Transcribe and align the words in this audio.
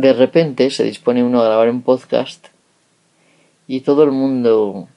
de 0.00 0.12
repente 0.14 0.70
se 0.70 0.84
dispone 0.84 1.22
uno 1.22 1.40
a 1.40 1.44
grabar 1.44 1.68
un 1.68 1.82
podcast 1.82 2.46
y 3.68 3.80
todo 3.80 4.02
el 4.02 4.10
mundo 4.10 4.88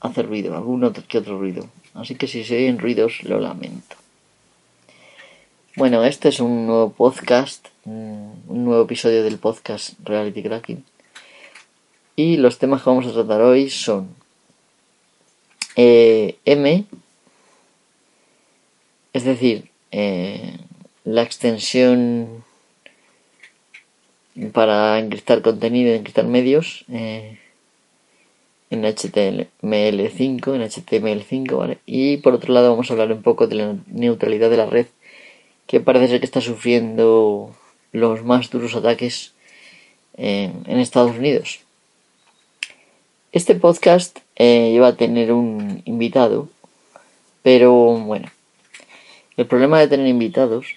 hace 0.00 0.22
ruido, 0.22 0.56
algún 0.56 0.82
otro 0.82 1.04
que 1.06 1.18
otro 1.18 1.38
ruido. 1.38 1.68
Así 1.94 2.14
que 2.14 2.26
si 2.26 2.44
se 2.44 2.56
oyen 2.56 2.78
ruidos, 2.78 3.22
lo 3.24 3.38
lamento. 3.38 3.96
Bueno, 5.76 6.04
este 6.04 6.30
es 6.30 6.40
un 6.40 6.66
nuevo 6.66 6.90
podcast, 6.90 7.68
un 7.84 8.34
nuevo 8.48 8.82
episodio 8.84 9.22
del 9.22 9.38
podcast 9.38 9.94
Reality 10.02 10.42
Cracking. 10.42 10.84
Y 12.16 12.38
los 12.38 12.58
temas 12.58 12.82
que 12.82 12.90
vamos 12.90 13.06
a 13.06 13.12
tratar 13.12 13.42
hoy 13.42 13.70
son 13.70 14.08
eh, 15.76 16.38
M, 16.44 16.84
es 19.12 19.24
decir, 19.24 19.70
eh, 19.90 20.56
la 21.04 21.22
extensión 21.22 22.44
para 24.52 24.98
encriptar 24.98 25.42
contenido, 25.42 25.92
encriptar 25.92 26.26
medios 26.26 26.84
eh, 26.90 27.38
en 28.70 28.82
HTML5, 28.84 30.54
en 30.54 30.62
HTML5, 30.62 31.56
¿vale? 31.56 31.78
Y 31.86 32.18
por 32.18 32.34
otro 32.34 32.54
lado 32.54 32.70
vamos 32.70 32.90
a 32.90 32.94
hablar 32.94 33.12
un 33.12 33.22
poco 33.22 33.46
de 33.46 33.56
la 33.56 33.76
neutralidad 33.86 34.50
de 34.50 34.56
la 34.56 34.66
red, 34.66 34.86
que 35.66 35.80
parece 35.80 36.08
ser 36.08 36.20
que 36.20 36.26
está 36.26 36.40
sufriendo 36.40 37.54
los 37.92 38.24
más 38.24 38.50
duros 38.50 38.74
ataques 38.74 39.32
en, 40.16 40.78
Estados 40.78 41.16
Unidos. 41.16 41.60
Este 43.32 43.54
podcast 43.54 44.18
eh, 44.36 44.70
iba 44.74 44.88
a 44.88 44.96
tener 44.96 45.32
un 45.32 45.82
invitado, 45.84 46.48
pero 47.42 47.72
bueno, 47.96 48.28
el 49.36 49.46
problema 49.46 49.78
de 49.80 49.88
tener 49.88 50.06
invitados 50.06 50.76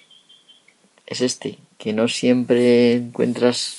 es 1.06 1.20
este, 1.20 1.58
que 1.84 1.92
no 1.92 2.08
siempre 2.08 2.94
encuentras 2.94 3.76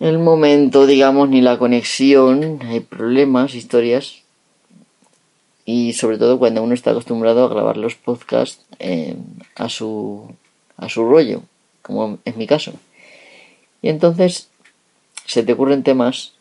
el 0.00 0.18
momento, 0.18 0.86
digamos, 0.86 1.30
ni 1.30 1.40
la 1.40 1.58
conexión, 1.58 2.60
hay 2.62 2.80
problemas, 2.80 3.54
historias, 3.54 4.18
y 5.64 5.94
sobre 5.94 6.18
todo 6.18 6.38
cuando 6.38 6.62
uno 6.62 6.74
está 6.74 6.90
acostumbrado 6.90 7.42
a 7.42 7.48
grabar 7.48 7.78
los 7.78 7.94
podcasts 7.94 8.66
eh, 8.78 9.16
a 9.54 9.70
su 9.70 10.30
a 10.76 10.90
su 10.90 11.08
rollo, 11.08 11.40
como 11.80 12.18
es 12.26 12.36
mi 12.36 12.46
caso. 12.46 12.74
Y 13.80 13.88
entonces 13.88 14.50
se 15.24 15.42
te 15.42 15.54
ocurren 15.54 15.84
temas 15.84 16.34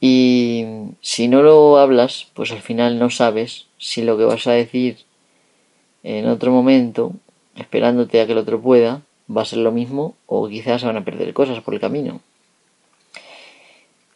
y 0.00 0.66
si 1.02 1.28
no 1.28 1.42
lo 1.42 1.78
hablas, 1.78 2.26
pues 2.34 2.50
al 2.50 2.62
final 2.62 2.98
no 2.98 3.10
sabes 3.10 3.66
si 3.78 4.02
lo 4.02 4.18
que 4.18 4.24
vas 4.24 4.48
a 4.48 4.52
decir 4.52 4.98
en 6.02 6.26
otro 6.26 6.50
momento, 6.50 7.12
esperándote 7.56 8.20
a 8.20 8.26
que 8.26 8.32
el 8.32 8.38
otro 8.38 8.60
pueda, 8.60 9.02
va 9.34 9.42
a 9.42 9.46
ser 9.46 9.58
lo 9.58 9.72
mismo 9.72 10.14
o 10.26 10.48
quizás 10.48 10.84
van 10.84 10.96
a 10.96 11.04
perder 11.04 11.32
cosas 11.32 11.60
por 11.62 11.74
el 11.74 11.80
camino. 11.80 12.20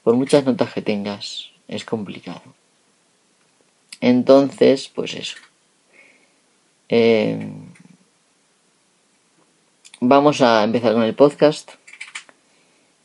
Por 0.02 0.14
muchas 0.14 0.44
notas 0.44 0.72
que 0.72 0.82
tengas, 0.82 1.50
es 1.68 1.84
complicado. 1.84 2.42
Entonces, 4.00 4.88
pues 4.94 5.14
eso. 5.14 5.36
Eh, 6.88 7.50
vamos 10.00 10.40
a 10.40 10.62
empezar 10.62 10.92
con 10.92 11.02
el 11.02 11.14
podcast. 11.14 11.72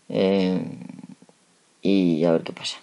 Eh, 0.10 0.62
y 1.82 2.24
a 2.26 2.32
ver 2.34 2.44
qué 2.44 2.54
pasa. 2.54 2.78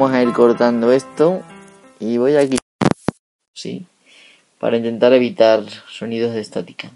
Vamos 0.00 0.16
a 0.16 0.22
ir 0.22 0.32
cortando 0.32 0.92
esto 0.92 1.42
y 1.98 2.16
voy 2.16 2.34
aquí 2.34 2.56
sí 3.52 3.84
para 4.58 4.78
intentar 4.78 5.12
evitar 5.12 5.62
sonidos 5.90 6.32
de 6.32 6.40
estática. 6.40 6.90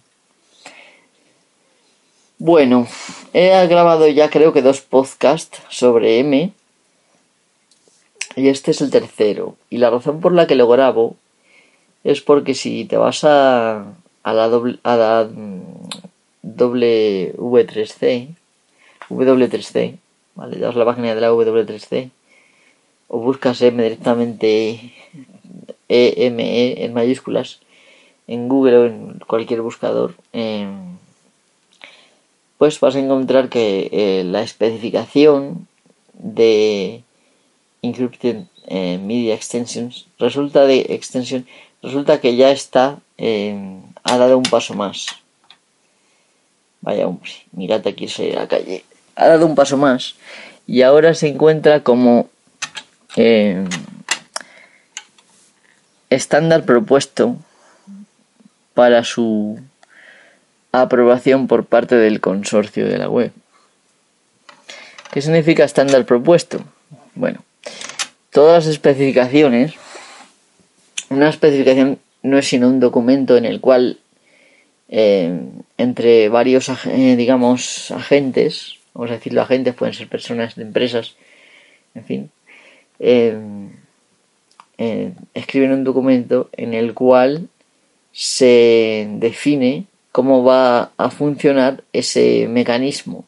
Bueno 2.39 2.89
he 3.35 3.67
grabado 3.67 4.09
ya 4.09 4.31
creo 4.31 4.55
que 4.55 4.63
dos 4.63 4.81
podcasts 4.81 5.61
sobre 5.69 6.19
M 6.21 6.51
y 8.37 8.49
este 8.49 8.71
es 8.71 8.81
el 8.81 8.91
tercero. 8.91 9.57
Y 9.69 9.77
la 9.77 9.91
razón 9.91 10.23
por 10.23 10.33
la 10.33 10.47
que 10.47 10.55
lo 10.55 10.67
grabo 10.67 11.17
es 12.05 12.23
porque 12.23 12.55
si 12.55 12.87
te 12.87 12.97
vas 12.97 13.23
a, 13.25 13.85
a 14.23 14.33
la 14.33 14.49
doble 14.49 14.79
a 14.83 14.97
la 14.97 15.29
W3C 16.43 18.29
W3C 19.11 19.99
vale 20.37 20.57
das 20.57 20.75
la 20.75 20.87
página 20.87 21.15
de 21.15 21.21
la 21.21 21.31
W3C 21.31 22.11
o 23.09 23.19
buscas 23.19 23.63
M 23.63 23.83
directamente 23.83 24.93
EME 25.89 26.45
e 26.45 26.85
en 26.85 26.95
mayúsculas 26.95 27.61
en 28.27 28.49
Google 28.49 28.77
o 28.77 28.87
en 28.87 29.19
cualquier 29.27 29.61
buscador, 29.61 30.15
em, 30.33 30.97
pues 32.59 32.81
vas 32.81 32.97
a 32.97 33.01
encontrar 33.01 33.49
que 33.49 33.91
eh, 33.93 34.25
la 34.25 34.43
especificación 34.43 35.69
de 36.15 37.03
Encrypted 37.83 38.45
eh, 38.67 38.99
Media 38.99 39.35
Extensions 39.35 40.07
resulta 40.19 40.65
de 40.65 40.87
extensión 40.89 41.47
resulta 41.83 42.21
que 42.21 42.35
ya 42.37 42.51
está 42.51 42.99
em, 43.19 43.83
ha 44.05 44.17
dado 44.17 44.39
un 44.39 44.45
paso 44.45 44.73
más. 44.75 45.07
Vaya 46.81 47.07
hombre, 47.07 47.31
mirad 47.53 47.87
aquí 47.87 48.07
a 48.07 48.35
la 48.35 48.49
calle. 48.49 48.85
Ha 49.17 49.29
dado 49.29 49.47
un 49.47 49.55
paso 49.55 49.77
más 49.77 50.15
y 50.67 50.83
ahora 50.83 51.13
se 51.15 51.29
encuentra 51.29 51.83
como 51.83 52.29
eh, 53.17 53.65
estándar 56.11 56.65
propuesto 56.65 57.37
para 58.75 59.05
su 59.05 59.61
aprobación 60.73 61.47
por 61.47 61.67
parte 61.67 61.95
del 61.95 62.21
consorcio 62.21 62.87
de 62.89 62.99
la 62.99 63.09
web. 63.09 63.33
¿Qué 65.13 65.23
significa 65.23 65.65
estándar 65.65 66.05
propuesto? 66.05 66.65
Bueno, 67.15 67.45
todas 68.31 68.65
las 68.65 68.73
especificaciones, 68.73 69.75
una 71.09 71.29
especificación 71.29 72.01
no 72.23 72.39
es 72.39 72.49
sino 72.49 72.69
un 72.69 72.81
documento 72.81 73.37
en 73.37 73.45
el 73.45 73.61
cual 73.61 73.99
eh, 74.89 75.41
entre 75.79 76.29
varios, 76.29 76.69
eh, 76.87 77.15
digamos, 77.17 77.91
agentes, 77.91 78.79
vamos 78.93 79.11
a 79.11 79.15
decirlo 79.15 79.43
agentes, 79.43 79.75
pueden 79.75 79.95
ser 79.95 80.09
personas 80.09 80.57
de 80.57 80.63
empresas, 80.63 81.15
en 81.95 82.05
fin, 82.05 82.31
Em, 83.07 83.69
eh, 84.79 85.13
escriben 85.35 85.73
un 85.73 85.85
documento 85.85 86.49
en 86.53 86.73
el 86.73 86.95
cual 86.95 87.51
se 88.13 89.07
define 89.19 89.85
cómo 90.11 90.43
va 90.43 90.93
a 90.97 91.11
funcionar 91.11 91.85
ese 91.93 92.49
mecanismo. 92.49 93.27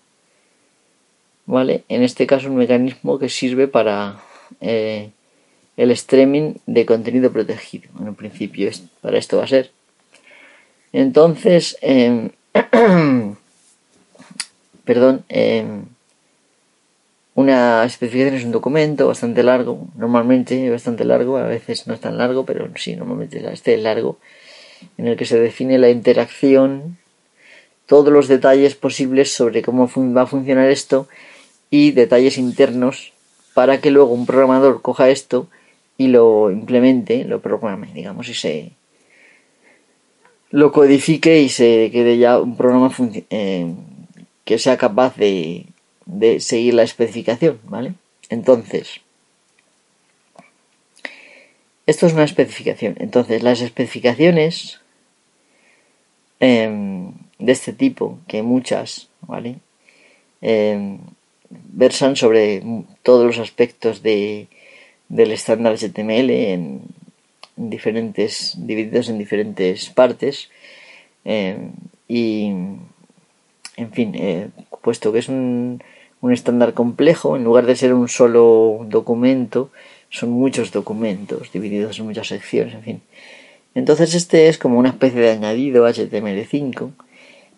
¿Vale? 1.45 1.85
En 1.91 2.03
este 2.03 2.27
caso 2.27 2.49
un 2.49 2.57
mecanismo 2.57 3.19
que 3.19 3.29
sirve 3.29 3.69
para 3.69 4.19
eh, 4.63 5.11
el 5.77 5.91
streaming 5.91 6.55
de 6.65 6.87
contenido 6.87 7.31
protegido. 7.31 7.91
En 8.01 8.15
principio 8.15 8.71
para 9.03 9.19
esto 9.19 9.37
va 9.37 9.45
a 9.45 9.49
ser. 9.49 9.73
Entonces, 10.95 11.77
em, 11.83 12.31
perdón, 14.87 15.23
em, 15.29 15.85
una 17.37 17.85
especificación 17.85 18.35
es 18.35 18.45
un 18.45 18.53
documento 18.53 19.07
bastante 19.07 19.43
largo, 19.43 19.87
normalmente 19.95 20.71
bastante 20.71 21.05
largo, 21.05 21.37
a 21.37 21.43
veces 21.43 21.87
no 21.87 21.93
es 21.93 22.01
tan 22.01 22.17
largo, 22.17 22.47
pero 22.47 22.67
sí, 22.77 22.97
normalmente 22.97 23.47
este 23.53 23.77
largo, 23.77 24.19
en 24.97 25.07
el 25.07 25.19
que 25.19 25.27
se 25.27 25.39
define 25.39 25.79
la 25.79 25.91
interacción, 25.91 26.97
todos 27.85 28.11
los 28.11 28.27
detalles 28.27 28.75
posibles 28.75 29.33
sobre 29.33 29.61
cómo 29.61 29.87
va 30.17 30.23
a 30.23 30.27
funcionar 30.27 30.71
esto 30.71 31.09
y 31.69 31.91
detalles 31.91 32.39
internos 32.39 33.13
para 33.53 33.83
que 33.83 33.91
luego 33.91 34.15
un 34.15 34.25
programador 34.25 34.81
coja 34.81 35.11
esto 35.11 35.47
y 35.99 36.09
lo 36.09 36.51
implemente, 36.51 37.27
lo 37.27 37.43
programe, 37.43 37.91
digamos, 37.93 38.31
y 38.31 38.35
se 38.35 38.73
lo 40.51 40.73
codifique 40.73 41.43
y 41.43 41.51
se 41.51 41.91
quede 41.93 42.17
ya 42.17 42.41
un 42.41 42.57
programa 42.57 42.91
eh, 43.29 43.75
que 44.47 44.59
sea 44.59 44.79
capaz 44.79 45.17
de, 45.17 45.67
de 46.07 46.41
seguir 46.41 46.75
la 46.75 46.85
especificación, 46.85 47.61
¿vale? 47.65 47.95
Entonces, 48.31 49.01
esto 51.87 52.07
es 52.07 52.15
una 52.15 52.25
especificación. 52.25 52.97
Entonces, 52.99 53.43
las 53.43 53.61
especificaciones 53.61 54.81
em, 56.41 57.13
de 57.39 57.53
este 57.53 57.73
tipo, 57.73 58.19
que 58.27 58.43
muchas, 58.43 59.09
¿vale? 59.21 59.57
Em, 60.41 60.99
versan 61.51 62.17
sobre 62.17 62.63
todos 63.03 63.25
los 63.25 63.39
aspectos 63.39 64.03
de, 64.03 64.49
del 65.09 65.33
estándar 65.33 65.77
HTML 65.77 66.31
en, 66.31 66.83
diferentes, 67.57 68.55
divididos 68.57 69.09
en 69.09 69.19
diferentes 69.19 69.89
partes. 69.91 70.51
Em, 71.25 71.73
y, 72.09 72.47
en 73.77 73.93
fin, 73.93 74.13
eh, 74.15 74.49
puesto 74.83 75.13
que 75.13 75.21
es 75.21 75.29
un, 75.29 75.83
un 76.21 76.33
estándar 76.33 76.75
complejo, 76.75 77.37
en 77.37 77.45
lugar 77.45 77.67
de 77.67 77.77
ser 77.77 77.95
un 77.95 78.09
solo 78.09 78.81
documento, 78.89 79.71
son 80.11 80.31
muchos 80.31 80.73
documentos 80.73 81.53
divididos 81.53 81.99
en 81.99 82.07
muchas 82.07 82.29
secciones, 82.29 82.75
en 82.75 82.83
fin. 82.83 83.03
Entonces 83.75 84.15
este 84.15 84.49
es 84.49 84.57
como 84.59 84.79
una 84.79 84.89
especie 84.89 85.21
de 85.21 85.31
añadido 85.31 85.87
HTML5, 85.87 86.91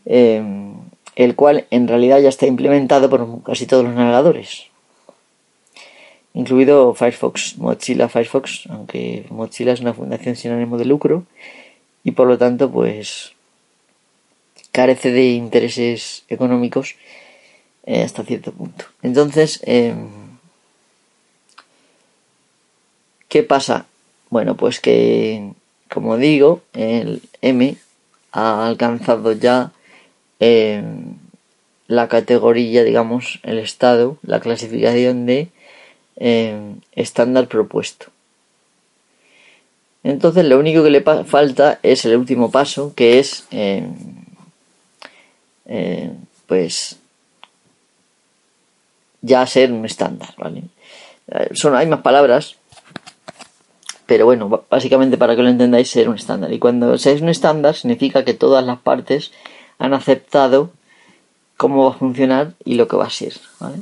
em, 0.06 0.75
el 1.14 1.34
cual 1.37 1.66
en 1.70 1.87
realidad 1.87 2.20
ya 2.20 2.28
está 2.28 2.46
implementado 2.46 3.08
por 3.08 3.43
casi 3.44 3.66
todos 3.66 3.84
los 3.84 3.94
navegadores, 3.94 4.66
incluido 6.34 6.94
Firefox, 6.94 7.58
Mozilla 7.58 8.08
Firefox, 8.08 8.66
aunque 8.69 9.26
Mozilla 9.31 9.72
es 9.72 9.81
una 9.81 9.94
fundación 9.94 10.37
sin 10.37 10.50
ánimo 10.50 10.78
de 10.78 10.84
lucro 10.84 11.25
y 12.04 12.12
por 12.12 12.26
lo 12.26 12.38
tanto 12.38 12.70
pues 12.70 13.32
carece 14.72 15.11
de 15.11 15.31
intereses 15.31 16.25
económicos 16.28 16.96
eh, 17.88 18.02
hasta 18.02 18.23
cierto 18.23 18.52
punto. 18.52 18.85
Entonces, 19.02 19.61
em, 19.64 20.11
¿qué 23.29 23.43
pasa? 23.43 23.87
Bueno, 24.29 24.58
pues 24.58 24.79
que, 24.79 25.52
como 25.90 26.19
digo, 26.19 26.61
el 26.75 27.23
M 27.40 27.76
ha 28.32 28.67
alcanzado 28.67 29.32
ya 29.32 29.73
em, 30.38 31.14
la 31.87 32.08
categoría, 32.08 32.85
digamos, 32.85 33.40
el 33.43 33.58
estado, 33.58 34.19
la 34.20 34.40
clasificación 34.40 35.25
de 35.25 35.49
em, 36.17 36.81
estándar 36.93 37.49
propuesto. 37.49 38.08
Entonces 40.05 40.44
lo 40.44 40.58
único 40.58 40.85
que 40.85 40.90
le 40.90 41.00
falta 41.00 41.81
es 41.82 42.05
el 42.05 42.17
último 42.19 42.50
paso, 42.50 42.93
que 42.94 43.19
es 43.19 43.46
pues 46.46 46.97
ya 49.28 49.46
ser 49.46 49.72
un 49.72 49.84
estándar, 49.84 50.30
¿vale? 50.36 50.64
Eh, 51.30 51.50
son, 51.52 51.76
hay 51.76 51.86
más 51.86 52.00
palabras, 52.00 52.56
pero 54.06 54.25
bueno, 54.25 54.64
básicamente 54.70 55.19
para 55.19 55.36
que 55.36 55.42
lo 55.42 55.50
entendáis, 55.50 55.90
ser 55.90 56.08
un 56.08 56.16
estándar. 56.16 56.52
Y 56.52 56.58
cuando 56.58 56.96
seáis 56.98 57.20
un 57.20 57.28
estándar, 57.28 57.75
significa 57.75 58.25
que 58.25 58.34
todas 58.34 58.64
las 58.64 58.78
partes 58.78 59.32
han 59.78 59.94
aceptado 59.94 60.70
cómo 61.56 61.84
va 61.84 61.90
a 61.90 61.98
funcionar 61.98 62.54
y 62.64 62.75
lo 62.75 62.88
que 62.88 62.96
va 62.96 63.06
a 63.06 63.10
ser, 63.10 63.34
¿vale? 63.60 63.78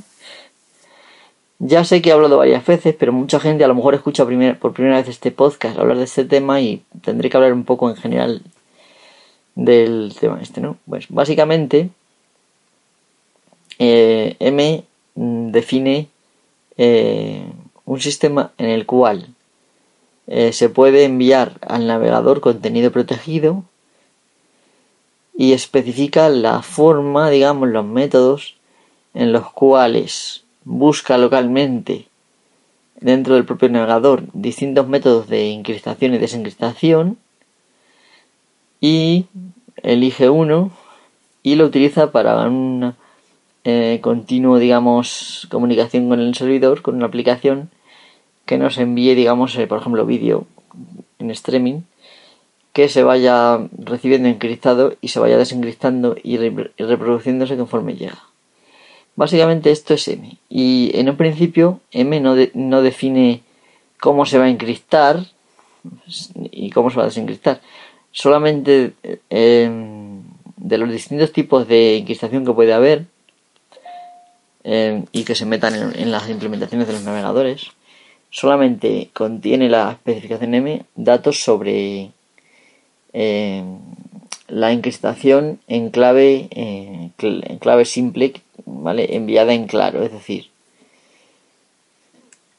Ya 1.59 1.85
sé 1.85 2.03
que 2.03 2.11
he 2.11 2.13
hablado 2.13 2.39
varias 2.39 2.67
veces, 2.67 2.95
pero 2.99 3.13
mucha 3.13 3.41
gente 3.41 3.65
a 3.65 3.69
lo 3.69 3.75
mejor 3.75 3.95
escucha 3.95 4.27
por 4.61 4.73
primera 4.75 4.97
vez 4.97 5.09
este 5.09 5.31
podcast 5.31 5.79
hablar 5.79 5.97
de 5.97 6.05
este 6.05 6.25
tema 6.25 6.61
y 6.61 6.83
tendré 7.03 7.31
que 7.31 7.37
hablar 7.37 7.55
un 7.55 7.65
poco 7.65 7.89
en 7.89 7.97
general 7.97 8.43
del 9.55 10.15
tema 10.21 10.39
este, 10.43 10.61
¿no? 10.61 10.77
Pues 10.87 11.07
básicamente 11.09 11.89
eh, 13.79 14.37
M 14.39 14.85
define 15.17 16.09
eh, 16.77 17.51
un 17.85 18.01
sistema 18.01 18.53
en 18.59 18.67
el 18.67 18.87
cual 18.87 19.29
eh, 20.27 20.53
se 20.53 20.69
puede 20.69 21.05
enviar 21.05 21.59
al 21.67 21.87
navegador 21.87 22.41
contenido 22.41 22.93
protegido 22.93 23.65
y 25.37 25.53
especifica 25.53 26.29
la 26.29 26.63
forma, 26.63 27.31
digamos, 27.31 27.69
los 27.69 27.85
métodos 27.85 28.57
en 29.15 29.33
los 29.33 29.51
cuales 29.51 30.45
busca 30.65 31.17
localmente 31.19 32.07
dentro 33.01 33.35
del 33.35 33.45
propio 33.45 33.69
navegador 33.69 34.25
distintos 34.33 34.89
métodos 34.89 35.29
de 35.29 35.53
encriptación 35.53 36.15
y 36.15 36.19
desencriptación 36.19 37.19
y 38.81 39.27
elige 39.83 40.29
uno 40.31 40.71
y 41.43 41.55
lo 41.55 41.67
utiliza 41.67 42.11
para 42.11 42.49
una 42.49 42.97
eh, 43.69 43.99
continuo, 44.01 44.61
digamos, 44.61 45.49
comunicación 45.51 46.09
con 46.09 46.21
el 46.21 46.37
servidor, 46.37 46.83
con 46.83 46.95
una 46.95 47.07
aplicación 47.07 47.69
que 48.45 48.59
nos 48.59 48.79
envíe, 48.79 49.17
digamos, 49.17 49.57
eh, 49.57 49.67
por 49.67 49.81
ejemplo, 49.81 50.07
vídeo 50.07 50.47
en 51.19 51.33
streaming, 51.33 51.81
que 52.73 52.89
se 52.89 53.03
vaya 53.03 53.59
recibiendo 53.77 54.29
encriptado 54.29 54.95
y 55.01 55.09
se 55.09 55.19
vaya 55.19 55.37
desencriptando 55.37 56.15
y, 56.23 56.37
reproduciéndose 56.37 57.57
conforme 57.57 57.97
llega. 57.97 58.23
Básicamente 59.17 59.73
esto 59.73 59.95
es 59.95 60.07
M. 60.07 60.39
Y 60.49 60.93
en 60.95 61.11
un 61.11 61.17
principio 61.17 61.81
M 61.91 62.21
no, 62.21 62.37
no 62.55 62.83
define 62.83 63.43
cómo 63.99 64.27
se 64.27 64.39
va 64.39 64.45
a 64.45 64.51
encriptar 64.51 65.27
y 66.53 66.71
cómo 66.71 66.91
se 66.91 66.99
va 66.99 67.03
a 67.03 67.07
desencriptar. 67.07 67.61
Solamente 68.13 68.93
eh, 69.29 69.69
de 70.57 70.79
los 70.79 70.93
distintos 70.93 71.33
tipos 71.33 71.67
de 71.67 71.97
encriptación 71.97 72.45
que 72.45 72.53
puede 72.53 72.73
haber, 72.73 73.07
eh, 74.69 75.05
y 75.13 75.23
que 75.23 75.37
se 75.37 75.47
metan 75.47 75.95
en, 75.95 76.11
las 76.11 76.29
implementaciones 76.29 76.89
de 76.89 76.95
los 76.95 77.05
navegadores. 77.05 77.69
Solamente 78.31 79.11
contiene 79.13 79.69
la 79.69 79.93
especificación 79.93 80.55
M 80.55 80.85
datos 80.97 81.41
sobre 81.41 82.11
eh, 83.13 83.63
la 84.49 84.73
encriptación 84.73 85.61
en 85.69 85.91
clave, 85.91 86.49
eh, 86.51 87.11
en 87.17 87.59
clave 87.59 87.85
simple, 87.85 88.33
¿vale? 88.65 89.15
enviada 89.15 89.55
en 89.55 89.69
claro, 89.69 90.03
es 90.03 90.11
decir, 90.11 90.49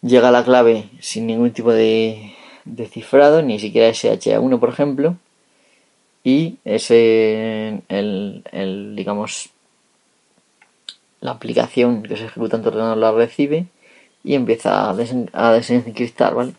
llega 0.01 0.32
la 0.32 0.46
clave 0.46 0.86
sin 1.01 1.27
ningún 1.27 1.51
tipo 1.51 1.74
de, 1.74 2.34
de 2.63 2.88
cifrado, 2.88 3.41
ni 3.41 3.60
siquiera 3.60 3.89
SHA1 3.89 4.60
por 4.60 4.70
ejemplo, 4.70 5.17
y 6.24 6.55
ese 6.63 7.82
el, 7.89 8.43
el 8.53 8.96
digamos 8.96 9.50
la 11.21 11.31
aplicación 11.31 12.03
que 12.03 12.17
se 12.17 12.25
ejecuta 12.25 12.57
en 12.57 12.63
tu 12.63 12.69
ordenador 12.69 12.97
la 12.97 13.12
recibe 13.12 13.65
y 14.24 14.36
empieza 14.36 14.89
a, 14.89 15.53
desencriptar, 15.53 16.36
¿vale? 16.36 16.53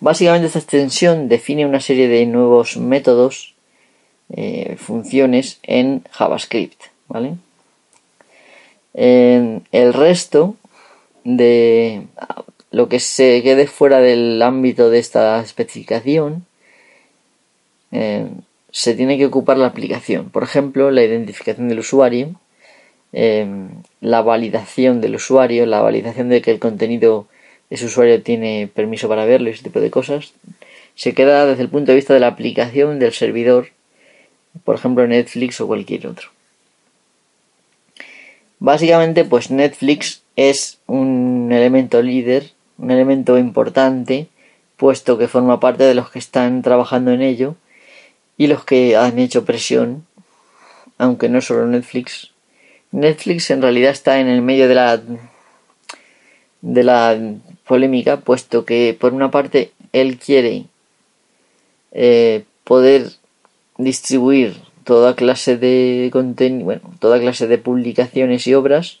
Básicamente 0.00 0.46
esta 0.46 0.60
extensión 0.60 1.28
define 1.28 1.66
una 1.66 1.80
serie 1.80 2.08
de 2.08 2.24
nuevos 2.26 2.76
métodos, 2.76 3.54
eh, 4.30 4.76
funciones 4.78 5.58
en 5.62 6.04
JavaScript, 6.10 6.80
¿vale? 7.08 7.34
el 8.94 9.92
resto 9.92 10.56
de 11.22 12.02
lo 12.70 12.88
que 12.88 13.00
se 13.00 13.42
quede 13.42 13.66
fuera 13.66 14.00
del 14.00 14.42
ámbito 14.42 14.90
de 14.90 14.98
esta 14.98 15.40
especificación 15.40 16.46
eh, 17.92 18.26
se 18.70 18.94
tiene 18.94 19.16
que 19.16 19.26
ocupar 19.26 19.56
la 19.56 19.66
aplicación. 19.66 20.30
Por 20.30 20.42
ejemplo, 20.42 20.90
la 20.90 21.02
identificación 21.02 21.68
del 21.68 21.78
usuario, 21.78 22.34
Em, 23.12 23.70
la 24.00 24.20
validación 24.22 25.00
del 25.00 25.14
usuario, 25.14 25.64
la 25.66 25.80
validación 25.80 26.28
de 26.28 26.42
que 26.42 26.50
el 26.50 26.58
contenido 26.58 27.26
de 27.70 27.76
ese 27.76 27.86
usuario 27.86 28.22
tiene 28.22 28.68
permiso 28.72 29.08
para 29.08 29.24
verlo 29.24 29.48
y 29.48 29.52
ese 29.52 29.64
tipo 29.64 29.80
de 29.80 29.90
cosas, 29.90 30.32
se 30.94 31.14
queda 31.14 31.46
desde 31.46 31.62
el 31.62 31.68
punto 31.68 31.92
de 31.92 31.96
vista 31.96 32.12
de 32.14 32.20
la 32.20 32.26
aplicación 32.28 32.98
del 32.98 33.12
servidor, 33.12 33.68
por 34.64 34.74
ejemplo 34.74 35.06
Netflix 35.06 35.60
o 35.60 35.66
cualquier 35.66 36.06
otro. 36.06 36.28
Básicamente, 38.58 39.24
pues 39.24 39.50
Netflix 39.50 40.22
es 40.36 40.78
un 40.86 41.50
elemento 41.52 42.02
líder, 42.02 42.50
un 42.76 42.90
elemento 42.90 43.38
importante, 43.38 44.26
puesto 44.76 45.16
que 45.16 45.28
forma 45.28 45.60
parte 45.60 45.84
de 45.84 45.94
los 45.94 46.10
que 46.10 46.18
están 46.18 46.62
trabajando 46.62 47.12
en 47.12 47.22
ello 47.22 47.54
y 48.36 48.48
los 48.48 48.64
que 48.64 48.96
han 48.96 49.18
hecho 49.18 49.44
presión, 49.44 50.04
aunque 50.98 51.28
no 51.28 51.40
solo 51.40 51.66
Netflix, 51.66 52.32
Netflix 52.90 53.50
en 53.50 53.62
realidad 53.62 53.90
está 53.90 54.20
en 54.20 54.28
el 54.28 54.42
medio 54.42 54.68
de 54.68 54.74
la 54.74 55.00
de 56.60 56.82
la 56.82 57.18
polémica, 57.66 58.18
puesto 58.18 58.64
que 58.64 58.96
por 58.98 59.12
una 59.12 59.30
parte 59.30 59.72
él 59.92 60.18
quiere 60.18 60.64
eh, 61.92 62.44
poder 62.64 63.10
distribuir 63.76 64.56
toda 64.84 65.14
clase 65.14 65.56
de 65.56 66.08
contenido, 66.12 66.64
bueno, 66.64 66.94
toda 66.98 67.20
clase 67.20 67.46
de 67.46 67.58
publicaciones 67.58 68.46
y 68.46 68.54
obras 68.54 69.00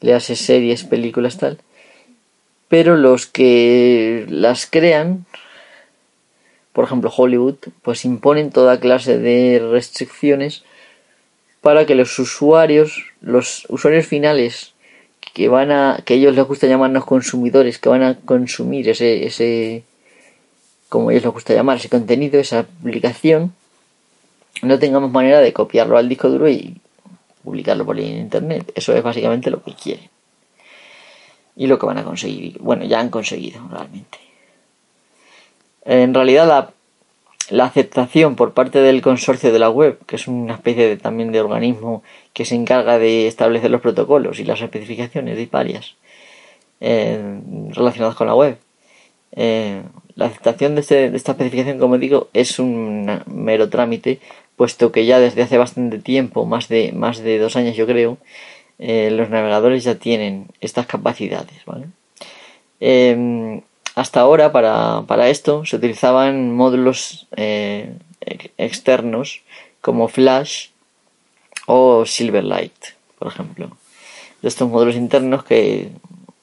le 0.00 0.14
hace 0.14 0.36
series, 0.36 0.84
películas, 0.84 1.38
tal. 1.38 1.58
Pero 2.68 2.96
los 2.96 3.26
que 3.26 4.26
las 4.28 4.66
crean, 4.66 5.24
por 6.72 6.84
ejemplo 6.84 7.12
Hollywood, 7.14 7.56
pues 7.82 8.04
imponen 8.04 8.50
toda 8.50 8.80
clase 8.80 9.18
de 9.18 9.60
restricciones 9.70 10.64
para 11.66 11.84
que 11.84 11.96
los 11.96 12.16
usuarios, 12.20 13.06
los 13.20 13.66
usuarios 13.68 14.06
finales 14.06 14.72
que 15.34 15.48
van 15.48 15.72
a, 15.72 15.98
que 16.04 16.14
ellos 16.14 16.32
les 16.36 16.44
gusta 16.44 16.68
llamarnos 16.68 17.04
consumidores, 17.04 17.80
que 17.80 17.88
van 17.88 18.04
a 18.04 18.14
consumir 18.20 18.88
ese, 18.88 19.26
ese, 19.26 19.82
como 20.88 21.10
ellos 21.10 21.24
les 21.24 21.32
gusta 21.32 21.54
llamar, 21.54 21.78
ese 21.78 21.88
contenido, 21.88 22.38
esa 22.38 22.62
publicación, 22.62 23.52
no 24.62 24.78
tengamos 24.78 25.10
manera 25.10 25.40
de 25.40 25.52
copiarlo 25.52 25.98
al 25.98 26.08
disco 26.08 26.28
duro 26.28 26.48
y 26.48 26.80
publicarlo 27.42 27.84
por 27.84 27.98
internet. 27.98 28.70
Eso 28.76 28.94
es 28.94 29.02
básicamente 29.02 29.50
lo 29.50 29.60
que 29.60 29.74
quieren. 29.74 30.08
Y 31.56 31.66
lo 31.66 31.80
que 31.80 31.86
van 31.86 31.98
a 31.98 32.04
conseguir. 32.04 32.58
Bueno, 32.60 32.84
ya 32.84 33.00
han 33.00 33.10
conseguido 33.10 33.60
realmente. 33.68 34.18
En 35.84 36.14
realidad 36.14 36.46
la, 36.46 36.70
la 37.50 37.64
aceptación 37.64 38.36
por 38.36 38.52
parte 38.52 38.80
del 38.80 39.02
consorcio 39.02 39.52
de 39.52 39.58
la 39.58 39.70
web, 39.70 39.98
que 40.06 40.16
es 40.16 40.26
una 40.28 40.54
especie 40.54 40.88
de, 40.88 40.96
también 40.96 41.32
de 41.32 41.40
organismo 41.40 42.02
que 42.32 42.44
se 42.44 42.54
encarga 42.54 42.98
de 42.98 43.26
establecer 43.26 43.70
los 43.70 43.80
protocolos 43.80 44.40
y 44.40 44.44
las 44.44 44.60
especificaciones 44.60 45.36
de 45.36 45.46
varias 45.46 45.94
eh, 46.80 47.40
relacionadas 47.70 48.16
con 48.16 48.26
la 48.26 48.34
web. 48.34 48.58
Eh, 49.32 49.82
la 50.14 50.26
aceptación 50.26 50.74
de, 50.74 50.80
este, 50.80 51.10
de, 51.10 51.16
esta 51.16 51.32
especificación, 51.32 51.78
como 51.78 51.98
digo, 51.98 52.28
es 52.32 52.58
un 52.58 53.22
mero 53.26 53.68
trámite 53.68 54.18
puesto 54.56 54.90
que 54.90 55.04
ya 55.04 55.20
desde 55.20 55.42
hace 55.42 55.58
bastante 55.58 55.98
tiempo, 55.98 56.46
más 56.46 56.68
de, 56.68 56.92
más 56.92 57.18
de 57.18 57.38
dos 57.38 57.56
años 57.56 57.76
yo 57.76 57.86
creo, 57.86 58.16
eh, 58.78 59.10
los 59.10 59.30
navegadores 59.30 59.84
ya 59.84 59.96
tienen 59.96 60.46
estas 60.60 60.86
capacidades. 60.86 61.64
¿vale? 61.66 61.86
Hasta 63.96 64.20
ahora 64.20 64.52
para, 64.52 65.04
para, 65.06 65.30
esto 65.30 65.64
se 65.64 65.76
utilizaban 65.76 66.54
módulos 66.54 67.26
eh, 67.34 67.96
externos 68.58 69.40
como 69.80 70.08
Flash 70.08 70.68
o 71.64 72.04
Silverlight, 72.04 72.76
por 73.18 73.28
ejemplo. 73.28 73.70
De 74.42 74.48
estos 74.48 74.68
módulos 74.68 74.96
internos 74.96 75.44
que 75.44 75.92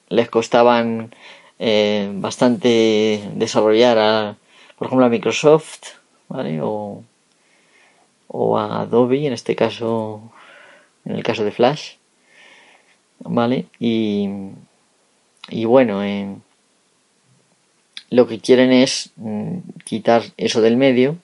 les 0.08 0.28
costaban 0.28 1.14
eh, 1.60 2.10
bastante 2.14 3.22
desarrollar 3.34 3.98
a, 3.98 4.36
por 4.76 4.88
ejemplo, 4.88 5.06
a 5.06 5.10
Microsoft, 5.10 5.84
¿vale? 6.28 6.60
O, 6.60 7.04
o 8.26 8.58
a 8.58 8.80
Adobe, 8.80 9.28
en 9.28 9.32
este 9.32 9.54
caso, 9.54 10.20
en 11.04 11.12
el 11.12 11.22
caso 11.22 11.44
de 11.44 11.52
Flash, 11.52 11.98
¿vale? 13.20 13.66
Y, 13.78 14.28
y 15.50 15.66
bueno, 15.66 16.02
eh, 16.02 16.34
lo 18.10 18.26
que 18.26 18.38
quieren 18.38 18.72
es 18.72 19.10
mm, 19.16 19.58
quitar 19.84 20.22
eso 20.36 20.60
del 20.60 20.76
medio 20.76 21.16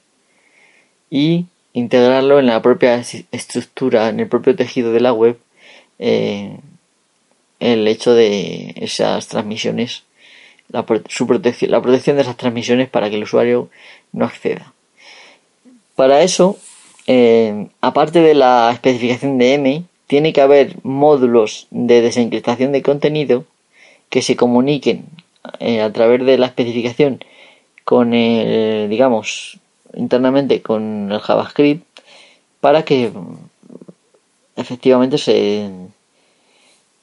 y 1.11 1.47
integrarlo 1.73 2.39
en 2.39 2.47
la 2.47 2.63
propia 2.63 3.03
estructura, 3.33 4.09
en 4.09 4.21
el 4.21 4.29
propio 4.29 4.57
tejido 4.57 4.93
de 4.93 5.01
la 5.01 5.13
web, 5.13 5.39
eh, 5.99 6.57
el 7.61 7.87
hecho 7.87 8.15
de 8.15 8.75
esas 8.77 9.29
transmisiones, 9.29 10.05
la, 10.69 10.85
su 11.09 11.27
protección, 11.27 11.71
la 11.71 11.83
protección 11.83 12.17
de 12.17 12.23
esas 12.23 12.37
transmisiones 12.37 12.89
para 12.89 13.11
que 13.11 13.17
el 13.17 13.25
usuario 13.25 13.71
no 14.13 14.25
acceda. 14.25 14.73
Para 15.95 16.23
eso 16.23 16.59
eh, 17.13 17.67
aparte 17.81 18.21
de 18.21 18.35
la 18.35 18.71
especificación 18.73 19.37
de 19.37 19.55
M, 19.55 19.83
tiene 20.07 20.33
que 20.33 20.41
haber 20.41 20.77
módulos 20.85 21.67
de 21.73 22.03
desencriptación 22.03 22.71
de 22.71 22.83
contenido 22.83 23.45
que 24.11 24.23
se 24.23 24.37
comuniquen 24.37 25.07
eh, 25.59 25.81
a 25.81 25.93
través 25.93 26.25
de 26.25 26.39
la 26.39 26.47
especificación 26.47 27.25
con 27.85 28.15
el, 28.15 28.89
digamos, 28.89 29.59
internamente 29.95 30.63
con 30.63 31.11
el 31.11 31.21
JavaScript 31.21 31.85
para 32.61 32.85
que 32.85 33.11
efectivamente 34.57 35.19
se, 35.19 35.71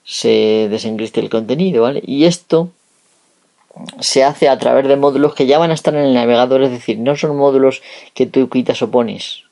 se 0.03 0.67
desencripte 0.69 1.19
el 1.19 1.29
contenido, 1.29 1.83
¿vale? 1.83 2.01
Y 2.05 2.25
esto 2.25 2.69
se 3.99 4.23
hace 4.23 4.49
a 4.49 4.57
través 4.57 4.87
de 4.87 4.95
módulos 4.95 5.35
que 5.35 5.45
ya 5.45 5.59
van 5.59 5.71
a 5.71 5.73
estar 5.73 5.93
en 5.95 6.05
el 6.05 6.13
navegador, 6.13 6.63
es 6.63 6.71
decir, 6.71 6.97
no 6.99 7.15
son 7.15 7.35
módulos 7.35 7.81
que 8.13 8.25
tú 8.25 8.49
quitas 8.49 8.81
o 8.81 8.91
pones, 8.91 9.43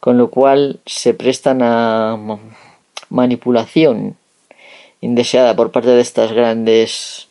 con 0.00 0.18
lo 0.18 0.30
cual 0.30 0.80
se 0.86 1.14
prestan 1.14 1.62
a 1.62 2.38
manipulación 3.08 4.16
indeseada 5.00 5.54
por 5.54 5.70
parte 5.70 5.90
de 5.90 6.00
estas 6.00 6.32
grandes 6.32 7.25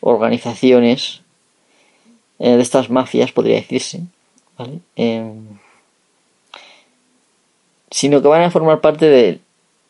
organizaciones, 0.00 1.22
eh, 2.38 2.56
de 2.56 2.62
estas 2.62 2.90
mafias, 2.90 3.32
podría 3.32 3.56
decirse. 3.56 4.02
Eh, 4.96 5.32
sino 7.90 8.22
que 8.22 8.28
van 8.28 8.42
a 8.42 8.50
formar 8.50 8.80
parte 8.80 9.06
de 9.06 9.40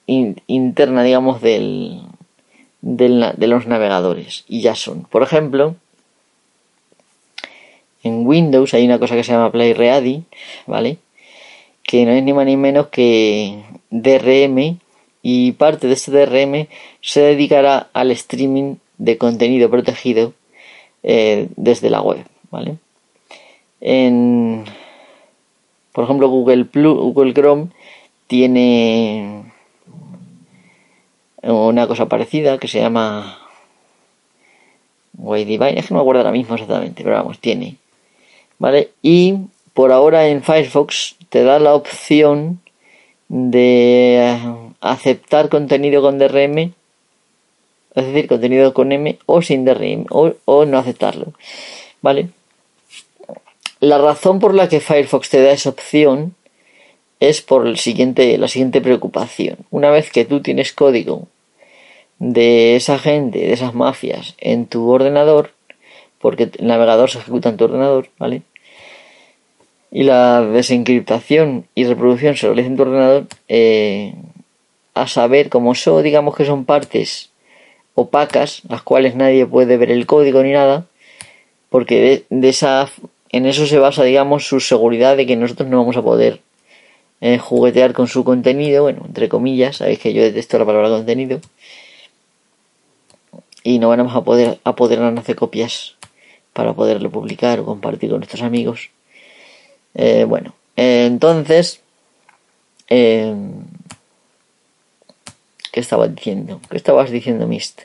interna, 0.07 1.03
digamos, 1.03 1.41
del, 1.41 2.03
de 2.81 3.47
los 3.47 3.67
navegadores. 3.67 4.45
Y 4.49 4.63
ya 4.63 4.75
son. 4.75 5.03
Por 5.05 5.23
ejemplo, 5.23 5.77
en 8.03 8.27
Windows 8.27 8.75
hay 8.75 8.85
una 8.85 8.99
cosa 8.99 9.15
que 9.15 9.25
se 9.25 9.33
llama 9.33 9.53
Play 9.53 9.75
Ready, 9.75 10.25
¿vale? 10.67 10.99
que 11.91 12.05
no 12.05 12.13
es 12.13 12.23
ni 12.23 12.33
más 12.33 12.47
ni 12.47 12.57
menos 12.57 12.87
que 12.87 13.65
DRM 13.91 14.79
y 15.23 15.53
parte 15.53 15.89
de 15.89 15.95
este 15.95 16.13
DRM 16.13 16.69
se 17.01 17.21
dedicará 17.21 17.89
al 17.93 18.13
streaming 18.13 18.77
de 19.01 19.17
contenido 19.17 19.71
protegido 19.71 20.35
eh, 21.03 21.49
desde 21.57 21.89
la 21.89 22.03
web, 22.03 22.25
¿vale? 22.51 22.77
En, 23.81 24.65
por 25.93 26.05
ejemplo, 26.05 26.29
Google, 26.29 26.67
Plus, 26.67 26.95
Google 26.95 27.33
Chrome 27.33 27.69
tiene 28.27 29.45
una 31.43 31.87
cosa 31.87 32.07
parecida 32.07 32.59
que 32.59 32.69
se 32.69 32.81
llama 32.81 33.39
Divine, 35.15 35.79
es 35.79 35.87
que 35.87 35.95
no 35.95 36.01
me 36.01 36.03
acuerdo 36.03 36.21
ahora 36.21 36.33
mismo 36.33 36.55
exactamente, 36.55 37.03
pero 37.03 37.17
vamos, 37.17 37.39
tiene, 37.39 37.77
¿vale? 38.59 38.91
Y 39.01 39.37
por 39.73 39.93
ahora 39.93 40.29
en 40.29 40.43
Firefox 40.43 41.17
te 41.31 41.43
da 41.43 41.59
la 41.59 41.75
opción 41.75 42.61
de 43.29 44.39
aceptar 44.83 45.49
contenido 45.49 46.03
con 46.03 46.19
DRM, 46.19 46.75
es 47.95 48.07
decir, 48.07 48.29
contenido 48.29 48.75
con 48.75 48.93
M 48.93 49.19
o 49.27 49.43
sin 49.43 49.65
DRM, 49.65 50.07
o, 50.11 50.65
no 50.65 50.79
aceptarlo. 50.79 51.33
¿Vale? 52.03 52.31
La 53.81 53.99
razón 53.99 54.39
por 54.39 54.55
la 54.55 54.69
que 54.69 54.81
Firefox 54.81 55.31
te 55.31 55.43
da 55.43 55.53
esa 55.53 55.71
opción 55.71 56.35
es 57.19 57.43
por 57.43 57.67
el 57.67 57.79
siguiente, 57.79 58.37
la 58.39 58.49
siguiente 58.49 58.81
preocupación. 58.81 59.59
Una 59.71 59.91
vez 59.91 60.11
que 60.11 60.25
tú 60.25 60.41
tienes 60.41 60.73
código 60.73 61.29
de 62.19 62.77
esa 62.77 62.99
gente, 62.99 63.39
de 63.39 63.53
esas 63.53 63.75
mafias 63.75 64.35
en 64.39 64.67
tu 64.67 64.89
ordenador, 64.91 65.53
porque 66.19 66.51
el 66.59 66.67
navegador 66.67 67.11
se 67.11 67.19
ejecuta 67.19 67.49
en 67.49 67.57
tu 67.57 67.65
ordenador, 67.65 68.09
¿vale? 68.19 68.43
y 69.91 70.05
la 70.05 70.43
desencriptación 70.43 71.67
y 71.75 71.85
reproducción 71.85 72.37
se 72.37 72.47
realiza 72.47 72.69
en 72.69 72.77
tu 72.77 72.83
ordenador, 72.83 73.27
eh, 73.49 74.15
a 74.95 75.07
saber, 75.07 75.49
como 75.49 75.73
eso 75.73 76.03
digamos 76.03 76.37
que 76.37 76.45
son 76.45 76.65
partes 76.65 77.30
opacas, 77.95 78.63
las 78.69 78.83
cuales 78.83 79.15
nadie 79.15 79.47
puede 79.47 79.77
ver 79.77 79.91
el 79.91 80.07
código 80.07 80.43
ni 80.43 80.53
nada, 80.53 80.87
porque 81.69 82.25
de, 82.31 82.49
esa, 82.49 82.89
en 83.31 83.47
eso 83.47 83.67
se 83.67 83.79
basa, 83.79 84.03
digamos, 84.05 84.47
su 84.47 84.61
seguridad 84.61 85.17
de 85.17 85.27
que 85.27 85.37
nosotros 85.37 85.69
no 85.69 85.79
vamos 85.79 85.97
a 85.97 86.03
poder 86.03 86.41
eh, 87.21 87.39
juguetear 87.39 87.93
con 87.93 88.09
su 88.09 88.25
contenido, 88.25 88.83
bueno, 88.85 89.03
entre 89.07 89.29
comillas, 89.29 89.77
sabéis 89.77 89.99
que 89.99 90.13
yo 90.13 90.23
detesto 90.23 90.59
la 90.59 90.67
palabra 90.67 90.89
contenido, 90.89 91.41
y 93.63 93.79
no 93.79 93.89
vamos 93.89 94.15
a 94.17 94.23
poder 94.23 94.59
a 94.65 94.75
poder 94.75 95.01
hacer 95.03 95.37
copias 95.37 95.97
para 96.53 96.73
poderlo 96.73 97.11
publicar 97.11 97.61
o 97.61 97.65
compartir 97.65 98.11
con 98.11 98.21
nuestros 98.21 98.43
amigos. 98.43 98.91
Eh, 99.95 100.25
bueno, 100.25 100.55
eh, 100.77 101.05
entonces, 101.07 101.81
¿qué 105.73 105.81
estaba 105.81 106.09
diciendo? 106.09 106.61
¿Qué 106.71 106.77
estabas 106.77 107.11
diciendo, 107.11 107.47
Mist? 107.47 107.83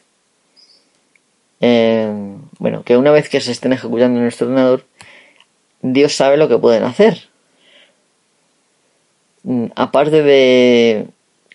bueno, 2.60 2.84
que 2.84 2.96
una 2.96 3.12
vez 3.12 3.28
que 3.28 3.42
se 3.42 3.52
estén 3.52 3.74
ejecutando 3.74 4.18
en 4.18 4.24
nuestro 4.24 4.48
ordenador, 4.48 4.86
Dios 5.82 6.14
sabe 6.14 6.38
lo 6.38 6.48
que 6.48 6.58
pueden 6.58 6.84
hacer. 6.84 7.30
Mm, 9.44 9.68
aparte 9.76 10.22
de 10.24 11.08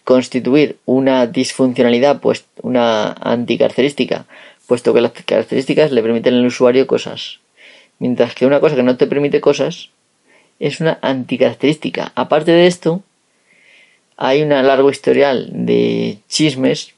constituir 0.05 0.79
una 0.87 1.27
disfuncionalidad, 1.27 2.21
pues 2.21 2.45
una 2.63 3.13
anticaracterística, 3.13 4.27
puesto 4.67 4.95
que 4.95 5.01
las 5.01 5.13
características 5.13 5.93
le 5.93 6.03
permiten 6.03 6.35
al 6.35 6.47
usuario 6.47 6.87
cosas. 6.87 7.41
Mientras 7.99 8.35
que 8.35 8.47
una 8.47 8.61
cosa 8.61 8.77
que 8.77 8.83
no 8.83 8.97
te 8.97 9.07
permite 9.07 9.41
cosas, 9.41 9.91
es 10.59 10.81
una 10.81 10.99
anticaracterística. 11.03 12.13
Aparte 12.15 12.53
de 12.53 12.67
esto, 12.67 13.03
hay 14.23 14.43
un 14.43 14.51
largo 14.51 14.91
historial 14.91 15.49
de 15.51 16.19
chismes 16.29 16.93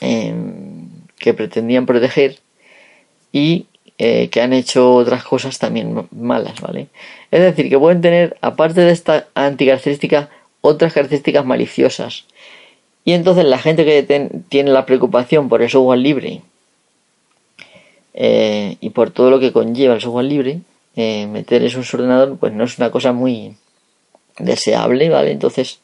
em, 0.00 0.88
que 1.18 1.34
pretendían 1.34 1.84
proteger 1.84 2.38
y 3.30 3.66
eh, 3.98 4.30
que 4.30 4.40
han 4.40 4.54
hecho 4.54 4.94
otras 4.94 5.22
cosas 5.22 5.58
también 5.58 6.08
malas, 6.10 6.62
¿vale? 6.62 6.86
Es 7.30 7.42
decir, 7.42 7.68
que 7.68 7.78
pueden 7.78 8.00
tener, 8.00 8.38
aparte 8.40 8.80
de 8.80 8.90
esta 8.90 9.28
anticaracterística, 9.34 10.30
otras 10.62 10.94
características 10.94 11.44
maliciosas. 11.44 12.24
Y 13.04 13.12
entonces 13.12 13.44
la 13.44 13.58
gente 13.58 13.84
que 13.84 14.02
tiene 14.48 14.70
la 14.70 14.86
preocupación 14.86 15.50
por 15.50 15.60
el 15.60 15.68
software 15.68 15.98
libre 15.98 16.40
eh, 18.14 18.76
y 18.80 18.90
por 18.90 19.10
todo 19.10 19.30
lo 19.30 19.40
que 19.40 19.52
conlleva 19.52 19.94
el 19.94 20.00
software 20.00 20.24
libre, 20.24 20.60
eh, 20.96 21.26
meter 21.26 21.62
eso 21.62 21.78
en 21.78 21.84
su 21.84 21.98
ordenador, 21.98 22.38
pues 22.38 22.54
no 22.54 22.64
es 22.64 22.78
una 22.78 22.90
cosa 22.90 23.12
muy 23.12 23.56
deseable, 24.38 25.10
¿vale? 25.10 25.32
Entonces, 25.32 25.81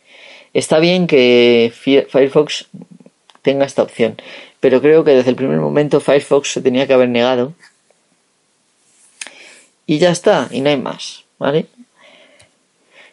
está 0.55 0.79
bien 0.79 1.07
que 1.07 1.73
Firefox 1.75 2.69
tenga 3.43 3.65
esta 3.65 3.83
opción, 3.83 4.17
pero 4.61 4.81
creo 4.81 5.05
que 5.05 5.13
desde 5.13 5.31
el 5.31 5.37
primer 5.37 5.59
momento 5.59 6.01
Firefox 6.01 6.53
se 6.53 6.63
tenía 6.63 6.87
que 6.87 6.95
haber 6.95 7.09
negado 7.09 7.55
y 9.87 9.99
ya 9.99 10.11
está, 10.11 10.49
y 10.51 10.61
no 10.61 10.69
hay 10.69 10.77
más, 10.77 11.25
¿vale? 11.39 11.67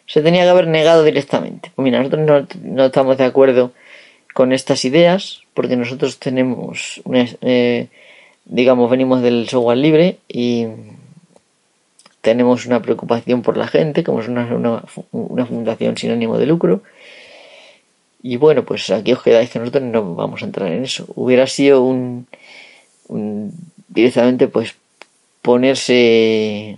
Se 0.06 0.20
tenía 0.22 0.44
que 0.44 0.50
haber 0.50 0.68
negado 0.68 1.04
directamente. 1.04 1.72
Pues 1.74 1.84
mira, 1.84 1.98
nosotros 1.98 2.46
no, 2.62 2.84
estamos 2.84 3.16
de 3.16 3.24
acuerdo 3.24 3.72
con 4.34 4.52
estas 4.52 4.84
ideas, 4.84 5.40
porque 5.54 5.76
nosotros 5.76 6.18
tenemos, 6.18 7.00
eh, 7.40 7.88
digamos, 8.44 8.90
venimos 8.90 9.22
del 9.22 9.48
software 9.48 9.78
libre 9.78 10.18
y 10.28 10.66
tenemos 12.20 12.66
una 12.66 12.82
preocupación 12.82 13.40
por 13.40 13.56
la 13.56 13.68
gente, 13.68 14.04
como 14.04 14.20
es 14.20 14.28
una, 14.28 14.82
fundación 15.46 15.96
sin 15.96 16.10
ánimo 16.10 16.38
de 16.38 16.46
lucro. 16.46 16.82
Y 18.22 18.36
bueno, 18.36 18.64
pues 18.64 18.90
aquí 18.90 19.12
os 19.12 19.22
quedáis 19.22 19.50
que 19.50 19.58
nosotros 19.58 19.84
no 19.84 20.14
vamos 20.14 20.42
a 20.42 20.46
entrar 20.46 20.72
en 20.72 20.84
eso. 20.84 21.06
Hubiera 21.14 21.46
sido 21.46 21.82
un 21.82 22.26
directamente 23.88 24.48
pues 24.48 24.74
ponerse 25.42 26.76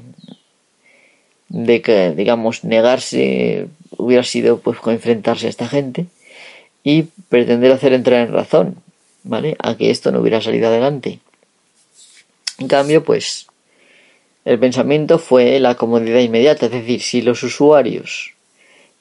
de 1.49 1.83
que 1.83 2.13
digamos 2.15 2.65
negarse 2.65 3.67
hubiera 3.97 4.23
sido 4.23 4.61
pues 4.61 4.79
enfrentarse 4.87 5.47
a 5.47 5.51
esta 5.51 5.67
gente 5.67 6.07
y 6.85 7.05
pretender 7.29 7.73
hacer 7.73 7.93
entrar 7.93 8.27
en 8.27 8.33
razón 8.33 8.77
vale 9.25 9.57
a 9.59 9.77
que 9.77 9.91
esto 9.91 10.13
no 10.13 10.21
hubiera 10.21 10.41
salido 10.41 10.69
adelante 10.69 11.19
en 12.59 12.69
cambio 12.69 13.03
pues 13.03 13.47
el 14.45 14.59
pensamiento 14.59 15.19
fue 15.19 15.59
la 15.59 15.75
comodidad 15.75 16.21
inmediata 16.21 16.67
es 16.67 16.73
decir 16.73 17.01
si 17.01 17.23
los 17.23 17.43
usuarios 17.43 18.35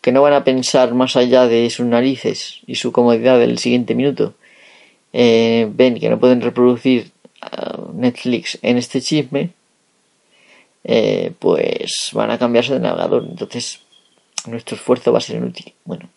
que 0.07 0.13
no 0.13 0.21
van 0.21 0.31
a 0.31 0.45
pensar 0.45 0.93
más 0.93 1.17
allá 1.17 1.47
de 1.47 1.69
sus 1.69 1.85
narices 1.85 2.61
y 2.65 2.75
su 2.75 2.93
comodidad 2.93 3.39
del 3.39 3.57
siguiente 3.57 3.93
minuto 3.93 4.35
eh, 5.11 5.67
ven 5.69 5.99
que 5.99 6.09
no 6.09 6.17
pueden 6.17 6.39
reproducir 6.39 7.11
Netflix 7.93 8.57
en 8.61 8.77
este 8.77 9.01
chisme, 9.01 9.49
eh, 10.85 11.33
pues 11.39 12.11
van 12.13 12.31
a 12.31 12.37
cambiarse 12.37 12.75
de 12.75 12.79
navegador. 12.79 13.25
Entonces, 13.29 13.81
nuestro 14.45 14.77
esfuerzo 14.77 15.11
va 15.11 15.17
a 15.17 15.21
ser 15.21 15.35
inútil. 15.35 15.73
Bueno, 15.83 16.07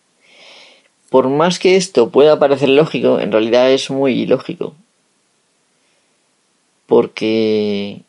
por 1.09 1.27
más 1.27 1.59
que 1.59 1.75
esto 1.75 2.11
pueda 2.11 2.39
parecer 2.39 2.69
lógico, 2.69 3.19
en 3.19 3.33
realidad 3.33 3.69
es 3.73 3.91
muy 3.91 4.21
ilógico. 4.21 4.73
Porque 6.85 8.03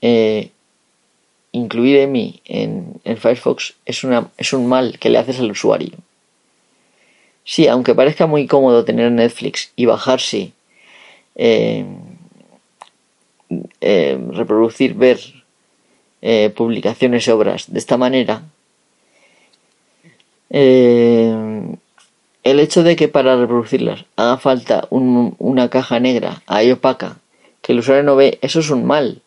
eh, 0.00 0.52
incluir 1.52 1.98
EMI 1.98 2.40
en, 2.44 3.00
en, 3.04 3.16
Firefox 3.16 3.74
es, 3.84 4.04
una, 4.04 4.30
es 4.36 4.52
un 4.52 4.66
mal 4.66 4.98
que 4.98 5.10
le 5.10 5.18
haces 5.18 5.38
al 5.40 5.50
usuario. 5.50 5.92
Sí, 7.44 7.66
aunque 7.66 7.94
parezca 7.94 8.26
muy 8.26 8.46
cómodo 8.46 8.84
tener 8.84 9.10
Netflix 9.10 9.72
y 9.74 9.86
bajarse 9.86 10.52
eh, 11.36 11.86
eh, 13.80 14.18
reproducir, 14.32 14.94
ver 14.94 15.18
eh, 16.20 16.50
publicaciones 16.54 17.26
y 17.26 17.30
obras 17.30 17.72
de 17.72 17.78
esta 17.78 17.96
manera, 17.96 18.42
el 20.50 21.78
hecho 22.42 22.82
de 22.82 22.96
que 22.96 23.08
para 23.08 23.36
reproducirlas 23.36 24.04
haga 24.16 24.38
falta 24.38 24.86
una 24.90 25.68
caja 25.68 26.00
negra 26.00 26.42
ahí 26.46 26.72
opaca 26.72 27.18
que 27.62 27.72
el 27.72 27.80
usuario 27.80 28.02
no 28.02 28.16
ve, 28.16 28.38
eso 28.40 28.60
es 28.60 28.70
un 28.70 28.86
mal. 28.86 29.20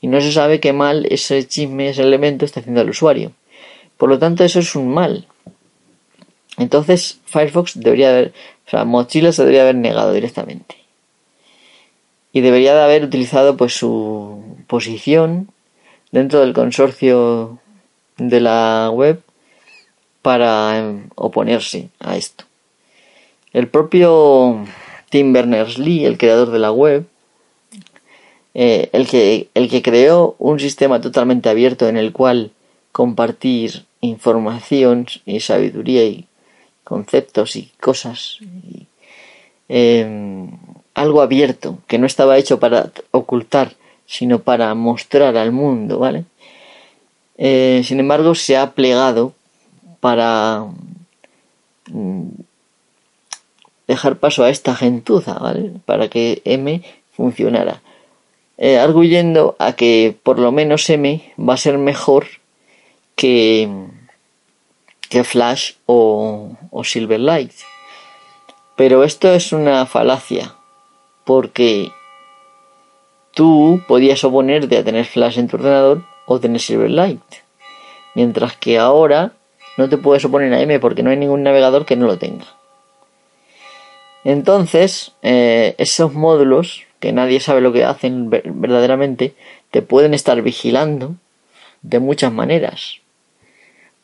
Y 0.00 0.06
no 0.06 0.20
se 0.20 0.32
sabe 0.32 0.60
qué 0.60 0.72
mal 0.72 1.06
ese 1.10 1.46
chisme, 1.46 1.90
ese 1.90 2.02
elemento 2.02 2.44
está 2.44 2.60
haciendo 2.60 2.80
al 2.80 2.90
usuario. 2.90 3.32
Por 3.96 4.08
lo 4.08 4.18
tanto, 4.18 4.44
eso 4.44 4.60
es 4.60 4.74
un 4.74 4.92
mal. 4.92 5.26
Entonces, 6.56 7.20
Firefox 7.26 7.78
debería 7.78 8.10
haber, 8.10 8.32
o 8.66 8.70
sea, 8.70 8.84
Mozilla 8.84 9.32
se 9.32 9.42
debería 9.42 9.62
haber 9.62 9.76
negado 9.76 10.12
directamente 10.12 10.80
y 12.32 12.40
debería 12.40 12.74
de 12.74 12.82
haber 12.82 13.04
utilizado 13.04 13.56
pues 13.56 13.74
su 13.74 14.42
posición 14.66 15.50
dentro 16.12 16.40
del 16.40 16.52
consorcio 16.52 17.58
de 18.16 18.40
la 18.40 18.90
web 18.92 19.22
para 20.22 20.78
em, 20.78 21.08
oponerse 21.14 21.88
a 21.98 22.16
esto. 22.16 22.44
El 23.52 23.68
propio 23.68 24.64
Tim 25.08 25.32
Berners-Lee, 25.32 26.04
el 26.04 26.18
creador 26.18 26.50
de 26.50 26.58
la 26.58 26.70
web, 26.70 27.06
eh, 28.54 28.90
el, 28.92 29.06
que, 29.06 29.48
el 29.54 29.68
que 29.68 29.82
creó 29.82 30.34
un 30.38 30.58
sistema 30.58 31.00
totalmente 31.00 31.48
abierto 31.48 31.88
en 31.88 31.96
el 31.96 32.12
cual 32.12 32.50
compartir 32.92 33.84
información 34.00 35.06
y 35.24 35.40
sabiduría 35.40 36.04
y 36.04 36.26
conceptos 36.84 37.54
y 37.56 37.70
cosas 37.80 38.38
em, 39.68 40.50
algo 40.94 41.22
abierto, 41.22 41.78
que 41.86 41.98
no 41.98 42.06
estaba 42.06 42.38
hecho 42.38 42.58
para 42.58 42.90
ocultar, 43.12 43.74
sino 44.06 44.40
para 44.40 44.74
mostrar 44.74 45.36
al 45.36 45.52
mundo, 45.52 45.98
¿vale? 45.98 46.24
Eh, 47.38 47.82
sin 47.84 48.00
embargo, 48.00 48.34
se 48.34 48.56
ha 48.56 48.72
plegado 48.72 49.32
para 50.00 50.64
mm, 51.90 52.28
dejar 53.86 54.16
paso 54.16 54.42
a 54.42 54.50
esta 54.50 54.74
gentuza, 54.74 55.34
¿vale? 55.34 55.72
Para 55.86 56.08
que 56.08 56.42
M 56.44 56.82
funcionara. 57.12 57.82
Eh, 58.62 58.78
arguyendo 58.78 59.56
a 59.58 59.72
que 59.72 60.14
por 60.22 60.38
lo 60.38 60.52
menos 60.52 60.88
M 60.90 61.32
va 61.38 61.54
a 61.54 61.56
ser 61.56 61.78
mejor 61.78 62.26
que, 63.16 63.66
que 65.08 65.24
Flash 65.24 65.72
o, 65.86 66.50
o 66.70 66.84
Silverlight. 66.84 67.52
Pero 68.76 69.02
esto 69.02 69.32
es 69.32 69.54
una 69.54 69.86
falacia 69.86 70.54
porque 71.24 71.90
tú 73.32 73.80
podías 73.88 74.22
oponerte 74.24 74.76
a 74.76 74.84
tener 74.84 75.06
Flash 75.06 75.38
en 75.38 75.48
tu 75.48 75.56
ordenador 75.56 76.04
o 76.26 76.38
tener 76.38 76.60
Silverlight. 76.60 77.22
Mientras 78.14 78.58
que 78.58 78.78
ahora 78.78 79.32
no 79.78 79.88
te 79.88 79.96
puedes 79.96 80.24
oponer 80.26 80.52
a 80.52 80.60
M 80.60 80.78
porque 80.80 81.02
no 81.02 81.08
hay 81.08 81.16
ningún 81.16 81.42
navegador 81.42 81.86
que 81.86 81.96
no 81.96 82.06
lo 82.06 82.18
tenga. 82.18 82.44
Entonces, 84.22 85.12
eh, 85.22 85.74
esos 85.78 86.12
módulos, 86.12 86.84
que 87.00 87.12
nadie 87.12 87.40
sabe 87.40 87.62
lo 87.62 87.72
que 87.72 87.84
hacen 87.84 88.30
verdaderamente, 88.30 89.34
te 89.70 89.82
pueden 89.82 90.14
estar 90.14 90.40
vigilando 90.42 91.16
de 91.82 91.98
muchas 91.98 92.30
maneras. 92.30 92.98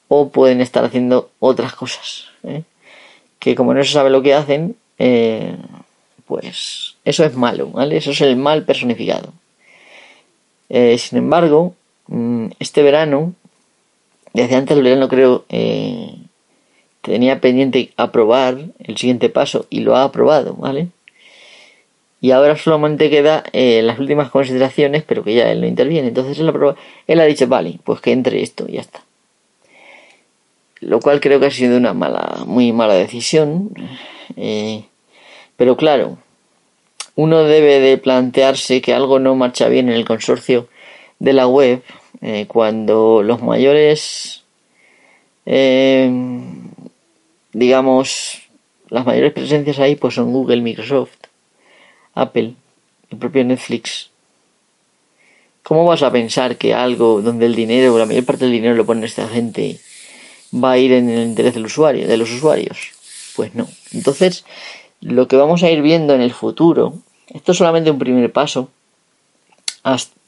O 0.09 0.30
pueden 0.30 0.61
estar 0.61 0.85
haciendo 0.85 1.30
otras 1.38 1.74
cosas. 1.74 2.28
¿eh? 2.42 2.62
Que 3.38 3.54
como 3.54 3.74
no 3.74 3.85
se 3.85 3.92
sabe 3.92 4.09
lo 4.09 4.22
que 4.22 4.35
hacen, 4.35 4.76
eh, 4.98 5.56
pues 6.26 6.96
eso 7.04 7.24
es 7.24 7.35
malo, 7.35 7.68
¿vale? 7.68 7.98
Eso 7.98 8.12
es 8.12 8.20
el 8.22 8.37
mal 8.37 8.64
personificado. 8.64 9.32
Eh, 10.70 10.96
sin 10.98 11.18
embargo, 11.18 11.74
mm, 12.06 12.46
este 12.59 12.82
verano, 12.82 13.35
desde 14.32 14.56
antes 14.56 14.74
del 14.74 14.85
verano 14.85 15.09
creo, 15.09 15.44
tenía 17.02 17.40
pendiente 17.40 17.92
aprobar 17.96 18.59
el 18.78 18.96
siguiente 18.96 19.28
paso 19.28 19.66
y 19.70 19.80
lo 19.80 19.96
ha 19.96 20.04
aprobado, 20.04 20.54
¿vale? 20.54 20.88
Y 22.20 22.31
ahora 22.31 22.57
solamente 22.57 23.11
queda 23.11 23.44
eh, 23.52 23.83
las 23.83 23.98
últimas 23.98 24.31
consideraciones, 24.31 25.02
pero 25.02 25.22
que 25.22 25.35
ya 25.35 25.50
él 25.50 25.61
no 25.61 25.66
interviene. 25.66 26.09
Entonces 26.09 26.38
él, 26.38 26.52
él 27.07 27.20
ha 27.20 27.24
dicho, 27.24 27.46
vale, 27.46 27.79
pues 27.85 28.00
que 28.00 28.12
entre 28.12 28.42
esto 28.42 28.64
y 28.68 28.72
ya 28.72 28.81
está. 28.81 29.02
Lo 30.81 31.00
cual 31.00 31.20
creo 31.20 31.40
que 31.40 31.46
ha 31.46 31.50
sido 31.50 31.76
una 31.76 31.92
mala, 31.94 32.44
muy 32.46 32.72
mala 32.72 32.94
decisión. 32.94 33.70
Pero 35.57 35.76
claro, 35.76 36.18
uno 37.14 37.44
debe 37.44 37.81
de 37.81 37.98
plantearse 37.98 38.83
que 38.83 38.94
algo 38.94 39.18
no 39.18 39.35
marcha 39.35 39.68
bien 39.68 39.88
en 39.88 39.96
el 39.96 40.05
consorcio 40.05 40.68
de 41.18 41.33
la 41.33 41.46
web 41.46 41.83
eh, 42.20 42.46
cuando 42.46 43.22
los 43.22 43.42
mayores, 43.42 44.44
eh, 45.46 46.11
digamos, 47.52 48.42
las 48.90 49.07
mayores 49.07 49.33
presencias 49.33 49.79
ahí 49.79 49.96
pues 49.96 50.14
son 50.14 50.33
Google, 50.33 50.61
Microsoft, 50.61 51.16
Apple, 52.16 52.55
el 53.11 53.18
propio 53.18 53.44
Netflix. 53.44 54.11
¿Cómo 55.62 55.85
vas 55.85 56.02
a 56.02 56.11
pensar 56.11 56.57
que 56.57 56.74
algo 56.74 57.22
donde 57.22 57.46
el 57.46 57.55
dinero, 57.55 57.96
la 57.98 58.07
mayor 58.07 58.24
parte 58.24 58.44
del 58.44 58.52
dinero 58.52 58.74
lo 58.74 58.87
pone 58.87 59.07
esta 59.07 59.29
gente, 59.29 59.79
va 60.52 60.72
a 60.72 60.79
ir 60.79 60.92
en 60.92 61.09
el 61.09 61.29
interés 61.29 61.55
del 61.55 61.66
usuario, 61.66 62.09
de 62.09 62.16
los 62.16 62.31
usuarios? 62.33 62.92
Pues 63.37 63.55
no. 63.55 63.68
Entonces, 63.92 64.44
lo 65.00 65.29
que 65.29 65.37
vamos 65.37 65.62
a 65.62 65.70
ir 65.70 65.83
viendo 65.83 66.14
en 66.14 66.20
el 66.20 66.33
futuro, 66.33 66.94
esto 67.29 67.52
es 67.52 67.59
solamente 67.59 67.90
un 67.90 67.98
primer 67.98 68.33
paso, 68.33 68.70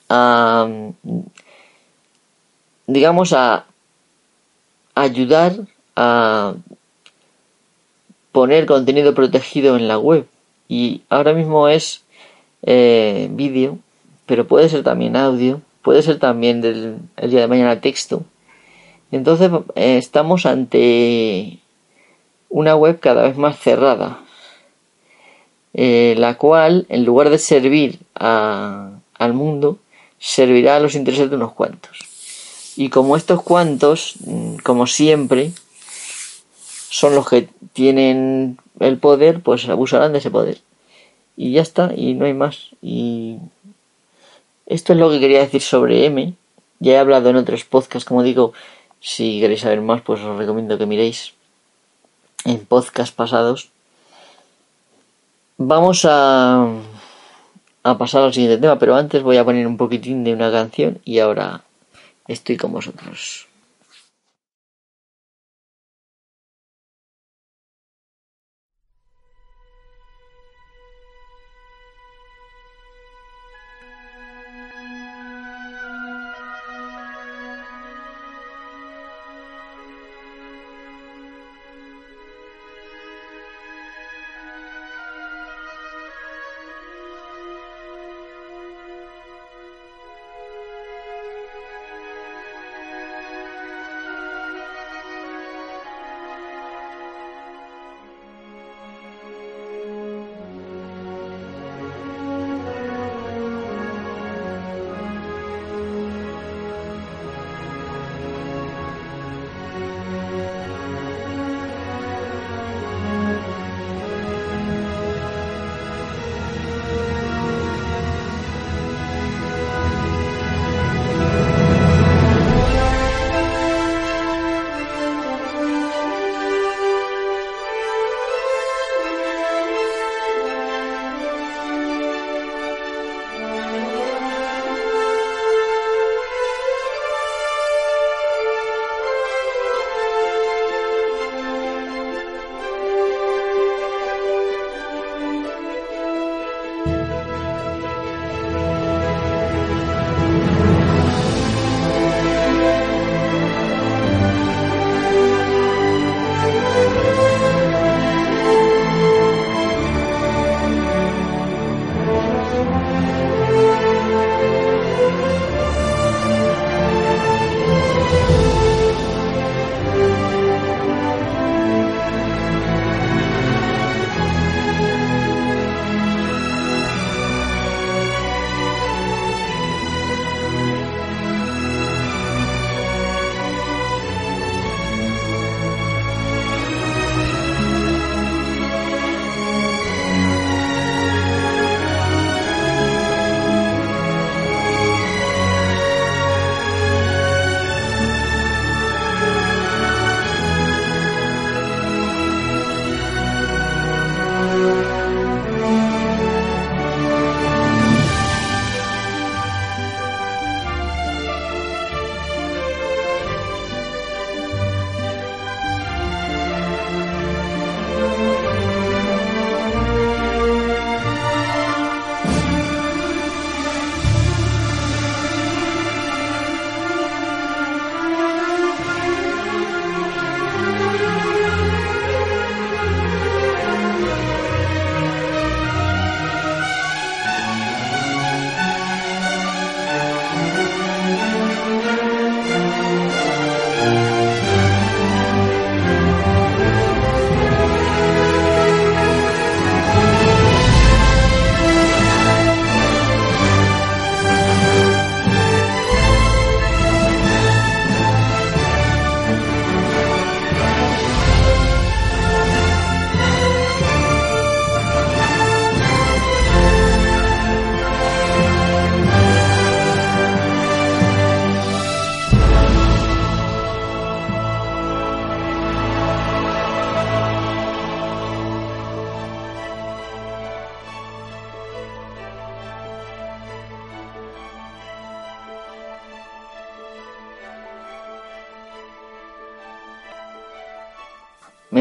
a, 0.09 0.69
digamos, 2.87 3.33
a 3.33 3.65
ayudar 4.95 5.55
a 5.97 6.55
poner 8.33 8.67
contenido 8.67 9.15
protegido 9.15 9.77
en 9.77 9.89
la 9.89 9.99
web. 9.99 10.27
Y 10.69 11.03
ahora 11.09 11.33
mismo 11.33 11.69
es 11.69 12.05
eh, 12.63 13.29
vídeo, 13.33 13.79
pero 14.27 14.47
puede 14.47 14.69
ser 14.69 14.83
también 14.83 15.17
audio, 15.17 15.63
puede 15.83 16.03
ser 16.03 16.19
también 16.19 16.61
del 16.61 16.99
el 17.17 17.31
día 17.31 17.41
de 17.41 17.49
mañana 17.49 17.81
texto. 17.81 18.23
Entonces 19.11 19.51
eh, 19.75 19.97
estamos 19.97 20.45
ante 20.45 21.59
una 22.51 22.77
web 22.77 23.01
cada 23.01 23.23
vez 23.23 23.37
más 23.37 23.59
cerrada, 23.59 24.21
eh, 25.73 26.15
la 26.19 26.37
cual, 26.37 26.87
en 26.89 27.05
lugar 27.05 27.31
de 27.31 27.39
servir 27.39 28.01
al 28.15 29.33
mundo, 29.33 29.79
servirá 30.19 30.77
a 30.77 30.81
los 30.81 30.95
intereses 30.95 31.31
de 31.31 31.37
unos 31.37 31.53
cuantos. 31.53 31.99
Y 32.77 32.91
como 32.91 33.17
estos 33.17 33.43
cuantos, 33.43 34.17
mm, 34.25 34.57
como 34.59 34.87
siempre, 34.87 35.53
son 36.91 37.15
los 37.15 37.29
que 37.29 37.49
tienen 37.73 38.59
el 38.81 38.99
poder, 38.99 39.41
pues 39.41 39.69
abusarán 39.69 40.13
de 40.13 40.19
ese 40.19 40.31
poder. 40.31 40.59
Y 41.37 41.53
ya 41.53 41.63
está, 41.63 41.93
y 41.95 42.15
no 42.15 42.27
hay 42.27 42.35
más. 42.35 42.71
Y 42.83 43.39
esto 44.67 44.93
es 44.93 44.99
lo 44.99 45.11
que 45.11 45.21
quería 45.21 45.41
decir 45.41 45.63
sobre 45.63 46.07
M. 46.07 46.35
Ya 46.81 46.93
he 46.93 46.99
hablado 46.99 47.31
en 47.31 47.37
otros 47.37 47.65
podcasts, 47.65 48.05
como 48.05 48.23
digo, 48.23 48.53
si 49.01 49.41
queréis 49.41 49.61
saber 49.61 49.81
más, 49.81 50.03
pues 50.03 50.21
os 50.21 50.37
recomiendo 50.39 50.79
que 50.79 50.87
miréis 50.87 51.35
en 52.45 52.65
podcasts 52.65 53.15
pasados. 53.15 53.71
Vamos 55.57 56.05
a, 56.05 56.69
a 57.83 57.99
pasar 57.99 58.23
al 58.23 58.33
siguiente 58.33 58.59
tema, 58.59 58.79
pero 58.79 58.95
antes 58.95 59.23
voy 59.23 59.39
a 59.39 59.45
poner 59.45 59.67
un 59.67 59.77
poquitín 59.77 60.23
de 60.23 60.33
una 60.33 60.53
canción 60.53 61.01
y 61.05 61.19
ahora 61.19 61.63
estoy 62.29 62.57
con 62.57 62.73
vosotros. 62.73 63.48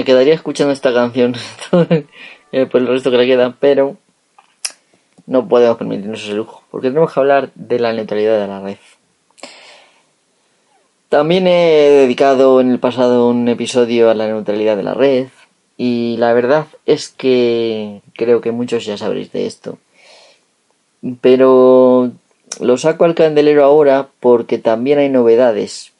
Quedaría 0.07 0.35
escuchando 0.35 0.71
esta 0.71 0.93
canción 0.93 1.35
eh, 2.53 2.65
por 2.65 2.79
el 2.79 2.87
resto 2.87 3.11
que 3.11 3.17
le 3.17 3.27
queda, 3.27 3.57
pero 3.59 3.97
no 5.25 5.49
podemos 5.49 5.75
permitirnos 5.75 6.23
ese 6.23 6.33
lujo, 6.33 6.63
porque 6.71 6.87
tenemos 6.87 7.13
que 7.13 7.19
hablar 7.19 7.51
de 7.55 7.77
la 7.77 7.91
neutralidad 7.91 8.39
de 8.39 8.47
la 8.47 8.61
red. 8.61 8.77
También 11.09 11.45
he 11.47 11.89
dedicado 11.89 12.61
en 12.61 12.71
el 12.71 12.79
pasado 12.79 13.27
un 13.27 13.49
episodio 13.49 14.09
a 14.09 14.13
la 14.13 14.27
neutralidad 14.27 14.77
de 14.77 14.83
la 14.83 14.93
red, 14.93 15.27
y 15.75 16.15
la 16.19 16.31
verdad 16.31 16.67
es 16.85 17.09
que 17.09 18.01
creo 18.13 18.39
que 18.39 18.53
muchos 18.53 18.85
ya 18.85 18.97
sabréis 18.97 19.33
de 19.33 19.45
esto. 19.45 19.77
Pero 21.19 22.13
lo 22.61 22.77
saco 22.77 23.03
al 23.03 23.13
candelero 23.13 23.65
ahora 23.65 24.07
porque 24.21 24.57
también 24.57 24.99
hay 24.99 25.09
novedades. 25.09 25.91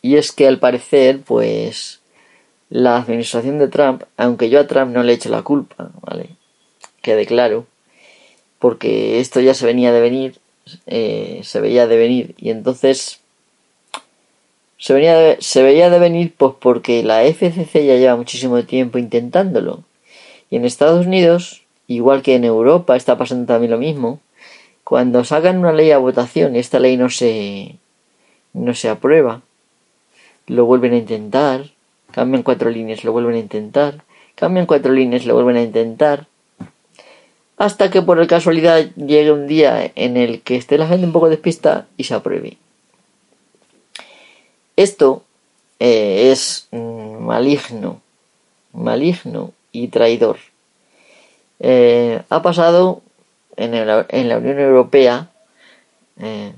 Y 0.00 0.16
es 0.16 0.32
que 0.32 0.48
al 0.48 0.58
parecer, 0.58 1.20
pues, 1.20 2.00
la 2.70 2.96
administración 2.96 3.58
de 3.58 3.68
Trump, 3.68 4.02
aunque 4.16 4.50
yo 4.50 4.60
a 4.60 4.66
Trump 4.66 4.92
no 4.92 5.02
le 5.02 5.12
echo 5.12 5.28
la 5.28 5.42
culpa, 5.42 5.90
¿vale? 6.00 6.30
Quede 7.02 7.26
claro, 7.26 7.66
porque 8.58 9.20
esto 9.20 9.40
ya 9.40 9.54
se 9.54 9.66
venía 9.66 9.92
de 9.92 10.00
venir, 10.00 10.38
eh, 10.86 11.40
se 11.44 11.60
veía 11.60 11.86
de 11.86 11.96
venir, 11.96 12.34
y 12.38 12.50
entonces 12.50 13.20
se, 14.78 14.92
venía 14.92 15.36
se 15.40 15.62
veía 15.62 15.90
de 15.90 15.98
venir 15.98 16.34
pues 16.36 16.54
porque 16.58 17.02
la 17.02 17.24
FCC 17.24 17.86
ya 17.86 17.96
lleva 17.96 18.16
muchísimo 18.16 18.62
tiempo 18.64 18.98
intentándolo. 18.98 19.84
Y 20.50 20.56
en 20.56 20.64
Estados 20.64 21.06
Unidos, 21.06 21.62
igual 21.86 22.22
que 22.22 22.34
en 22.34 22.44
Europa, 22.44 22.96
está 22.96 23.16
pasando 23.16 23.46
también 23.46 23.70
lo 23.70 23.78
mismo. 23.78 24.20
Cuando 24.84 25.24
sacan 25.24 25.58
una 25.58 25.72
ley 25.72 25.90
a 25.90 25.98
votación 25.98 26.54
y 26.54 26.58
esta 26.58 26.80
ley 26.80 26.96
no 26.96 27.08
se, 27.08 27.76
no 28.52 28.74
se 28.74 28.88
aprueba, 28.88 29.42
lo 30.46 30.66
vuelven 30.66 30.92
a 30.92 30.98
intentar, 30.98 31.70
cambian 32.14 32.44
cuatro 32.44 32.70
líneas, 32.70 33.02
lo 33.02 33.10
vuelven 33.10 33.34
a 33.34 33.38
intentar, 33.38 34.04
cambian 34.36 34.66
cuatro 34.66 34.92
líneas, 34.92 35.26
lo 35.26 35.34
vuelven 35.34 35.56
a 35.56 35.62
intentar, 35.62 36.28
hasta 37.56 37.90
que 37.90 38.02
por 38.02 38.24
casualidad 38.28 38.86
llegue 38.94 39.32
un 39.32 39.48
día 39.48 39.90
en 39.96 40.16
el 40.16 40.40
que 40.42 40.54
esté 40.54 40.78
la 40.78 40.86
gente 40.86 41.06
un 41.06 41.12
poco 41.12 41.28
despista 41.28 41.86
y 41.96 42.04
se 42.04 42.14
apruebe. 42.14 42.56
Esto 44.76 45.24
eh, 45.80 46.30
es 46.30 46.68
mm, 46.70 47.18
maligno, 47.18 48.00
maligno 48.72 49.52
y 49.72 49.88
traidor. 49.88 50.38
Eh, 51.58 52.22
ha 52.28 52.42
pasado 52.42 53.02
en, 53.56 53.72
la 53.86 54.38
Unión 54.38 54.60
Europea 54.60 55.30
eh, 56.20 56.52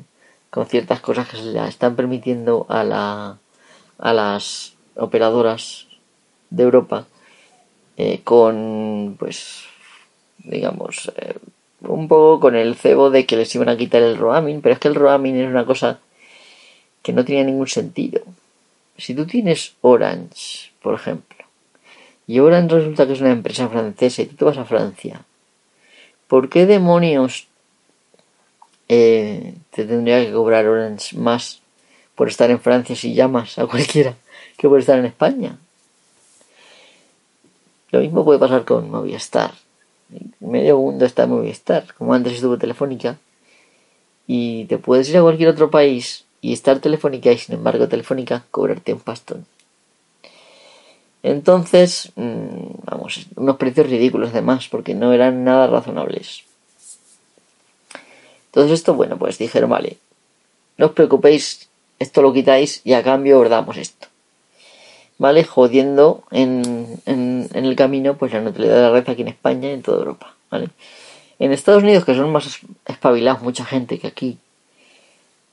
con 0.51 0.67
ciertas 0.67 1.01
cosas 1.01 1.29
que 1.29 1.39
se 1.39 1.45
le 1.45 1.67
están 1.67 1.97
permitiendo 1.97 2.67
la 2.69 3.39
a 3.99 4.13
las 4.13 4.76
operadoras 4.97 5.87
de 6.51 6.63
Europa 6.63 7.07
eh, 7.97 8.21
con 8.25 9.17
pues 9.19 9.65
digamos 10.39 11.11
eh, 11.17 11.35
un 11.81 12.09
poco 12.09 12.41
con 12.41 12.57
el 12.57 12.75
cebo 12.75 13.11
de 13.11 13.27
que 13.27 13.37
les 13.37 13.55
iban 13.55 13.69
a 13.69 13.77
quitar 13.77 14.03
el 14.03 14.17
roaming 14.17 14.61
pero 14.61 14.75
es 14.75 14.79
que 14.79 14.89
el 14.89 14.95
roaming 14.95 15.37
es 15.37 15.49
una 15.49 15.65
cosa 15.65 16.01
que 17.03 17.13
no 17.13 17.25
tenía 17.25 17.45
ningún 17.45 17.69
sentido. 17.69 18.23
Si 18.99 19.15
tú 19.15 19.27
tienes 19.27 19.75
Orange 19.81 20.73
por 20.83 20.95
ejemplo 20.95 21.45
y 22.27 22.41
Orange 22.41 22.77
resulta 22.77 23.07
que 23.07 23.13
es 23.13 23.21
una 23.21 23.33
empresa 23.33 23.69
francesa 23.69 24.23
y 24.23 24.27
tú 24.27 24.37
te 24.37 24.45
vas 24.45 24.59
a 24.59 24.65
Francia 24.65 25.23
¿por 26.27 26.49
qué 26.49 26.67
demonios 26.67 27.47
eh, 28.89 29.55
te 29.71 29.85
tendría 29.85 30.25
que 30.25 30.33
cobrar 30.33 30.67
Orange 30.67 31.17
más 31.17 31.61
por 32.15 32.29
estar 32.29 32.51
en 32.51 32.61
Francia 32.61 32.97
si 32.97 33.15
llamas 33.15 33.59
a 33.59 33.67
cualquiera 33.67 34.17
que 34.57 34.69
por 34.69 34.81
estar 34.81 34.99
en 34.99 35.07
España. 35.07 35.59
Lo 37.91 38.01
mismo 38.01 38.25
puede 38.25 38.39
pasar 38.39 38.65
con 38.65 38.91
Movistar. 38.91 39.53
Medio 40.41 40.79
mundo 40.79 41.05
está 41.05 41.25
en 41.25 41.31
Movistar, 41.31 41.95
como 41.95 42.15
antes 42.15 42.35
estuvo 42.35 42.59
Telefónica. 42.59 43.19
Y 44.27 44.65
te 44.65 44.79
puedes 44.79 45.09
ir 45.09 45.19
a 45.19 45.23
cualquier 45.23 45.49
otro 45.49 45.71
país 45.71 46.25
y 46.41 46.53
estar 46.53 46.79
Telefónica 46.81 47.31
y 47.33 47.39
sin 47.39 47.55
embargo 47.55 47.89
Telefónica 47.89 48.45
cobrarte 48.51 48.93
un 48.93 49.01
pastón. 49.01 49.47
Entonces, 51.23 52.13
mm, 52.15 52.85
vamos, 52.85 53.27
unos 53.37 53.57
precios 53.57 53.89
ridículos 53.89 54.31
además, 54.31 54.69
porque 54.69 54.95
no 54.95 55.13
eran 55.13 55.45
nada 55.45 55.67
razonables. 55.67 56.45
Entonces 58.47 58.73
esto, 58.73 58.95
bueno, 58.95 59.19
pues 59.19 59.39
dijeron, 59.39 59.71
vale, 59.71 59.99
no 60.79 60.87
os 60.87 60.93
preocupéis 60.93 61.69
esto 61.99 62.23
lo 62.23 62.33
quitáis 62.33 62.81
y 62.85 62.93
a 62.93 63.03
cambio 63.03 63.41
os 63.41 63.49
damos 63.49 63.77
esto. 63.77 64.09
¿Vale? 65.19 65.45
Jodiendo 65.45 66.25
en, 66.31 67.01
en, 67.07 67.49
el 67.53 67.75
camino 67.75 68.17
pues 68.19 68.33
la 68.33 68.41
neutralidad 68.43 68.77
de 68.77 68.83
la 68.83 68.91
red 68.91 69.09
aquí 69.09 69.23
en 69.23 69.29
España 69.29 69.71
y 69.71 69.73
en 69.73 69.83
toda 69.83 69.99
Europa. 69.99 70.35
¿Vale? 70.51 70.69
En 71.39 71.53
Estados 71.53 71.83
Unidos, 71.83 72.05
que 72.05 72.15
son 72.15 72.31
más 72.31 72.61
espabilados 72.87 73.43
mucha 73.43 73.65
gente 73.65 73.99
que 73.99 74.07
aquí, 74.07 74.39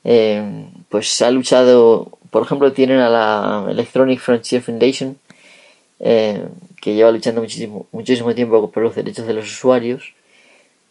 eh, 0.04 0.66
pues 0.88 1.22
ha 1.22 1.30
luchado, 1.30 2.18
por 2.30 2.42
ejemplo, 2.42 2.72
tienen 2.72 3.00
a 3.00 3.08
la 3.08 3.66
Electronic 3.70 4.20
Frontier 4.20 4.62
Foundation, 4.62 5.18
eh, 6.00 6.46
que 6.80 6.94
lleva 6.94 7.10
luchando 7.10 7.40
muchísimo, 7.40 7.86
muchísimo 7.92 8.34
tiempo 8.34 8.70
por 8.70 8.82
los 8.82 8.94
derechos 8.94 9.26
de 9.26 9.34
los 9.34 9.46
usuarios. 9.46 10.12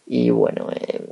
Y 0.06 0.30
bueno, 0.30 0.68
eh, 0.72 1.06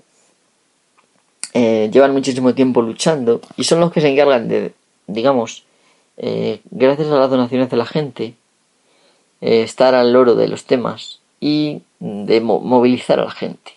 eh, 1.54 1.90
llevan 1.92 2.12
muchísimo 2.12 2.54
tiempo 2.54 2.82
luchando 2.82 3.40
y 3.56 3.64
son 3.64 3.80
los 3.80 3.92
que 3.92 4.00
se 4.00 4.08
encargan 4.08 4.48
de, 4.48 4.72
digamos, 5.06 5.64
eh, 6.16 6.60
gracias 6.70 7.08
a 7.08 7.18
las 7.18 7.30
donaciones 7.30 7.70
de 7.70 7.76
la 7.76 7.86
gente, 7.86 8.34
eh, 9.40 9.62
estar 9.62 9.94
al 9.94 10.12
loro 10.12 10.34
de 10.34 10.48
los 10.48 10.64
temas 10.64 11.20
y 11.40 11.82
de 12.00 12.40
movilizar 12.40 13.20
a 13.20 13.24
la 13.24 13.30
gente. 13.30 13.72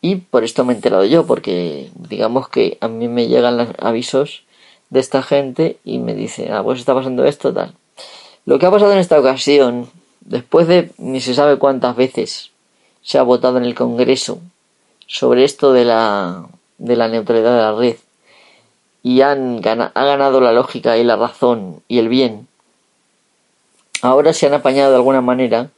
Y 0.00 0.16
por 0.16 0.44
esto 0.44 0.64
me 0.64 0.72
he 0.72 0.76
enterado 0.76 1.04
yo, 1.04 1.26
porque 1.26 1.90
digamos 1.94 2.48
que 2.48 2.78
a 2.80 2.88
mí 2.88 3.08
me 3.08 3.26
llegan 3.26 3.56
los 3.56 3.68
avisos 3.78 4.44
de 4.90 5.00
esta 5.00 5.22
gente 5.22 5.78
y 5.84 5.98
me 5.98 6.14
dice, 6.14 6.52
ah, 6.52 6.62
pues 6.62 6.78
está 6.78 6.94
pasando 6.94 7.24
esto, 7.24 7.52
tal. 7.52 7.74
Lo 8.44 8.58
que 8.58 8.66
ha 8.66 8.70
pasado 8.70 8.92
en 8.92 8.98
esta 8.98 9.18
ocasión, 9.18 9.88
después 10.20 10.68
de 10.68 10.90
ni 10.98 11.20
se 11.20 11.34
sabe 11.34 11.58
cuántas 11.58 11.96
veces 11.96 12.50
se 13.02 13.18
ha 13.18 13.22
votado 13.22 13.58
en 13.58 13.64
el 13.64 13.74
Congreso 13.74 14.40
sobre 15.06 15.44
esto 15.44 15.72
de 15.72 15.84
la 15.84 16.46
de 16.78 16.96
la 16.96 17.08
neutralidad 17.08 17.54
de 17.54 17.62
la 17.62 17.74
red 17.74 17.96
y 19.04 19.20
han 19.20 19.60
ha 19.64 20.04
ganado 20.04 20.40
la 20.40 20.52
lógica 20.52 20.96
y 20.96 21.04
la 21.04 21.14
razón 21.14 21.82
y 21.86 21.98
el 21.98 22.08
bien, 22.08 22.48
ahora 24.02 24.32
se 24.32 24.46
han 24.46 24.54
apañado 24.54 24.90
de 24.90 24.96
alguna 24.96 25.20
manera 25.20 25.68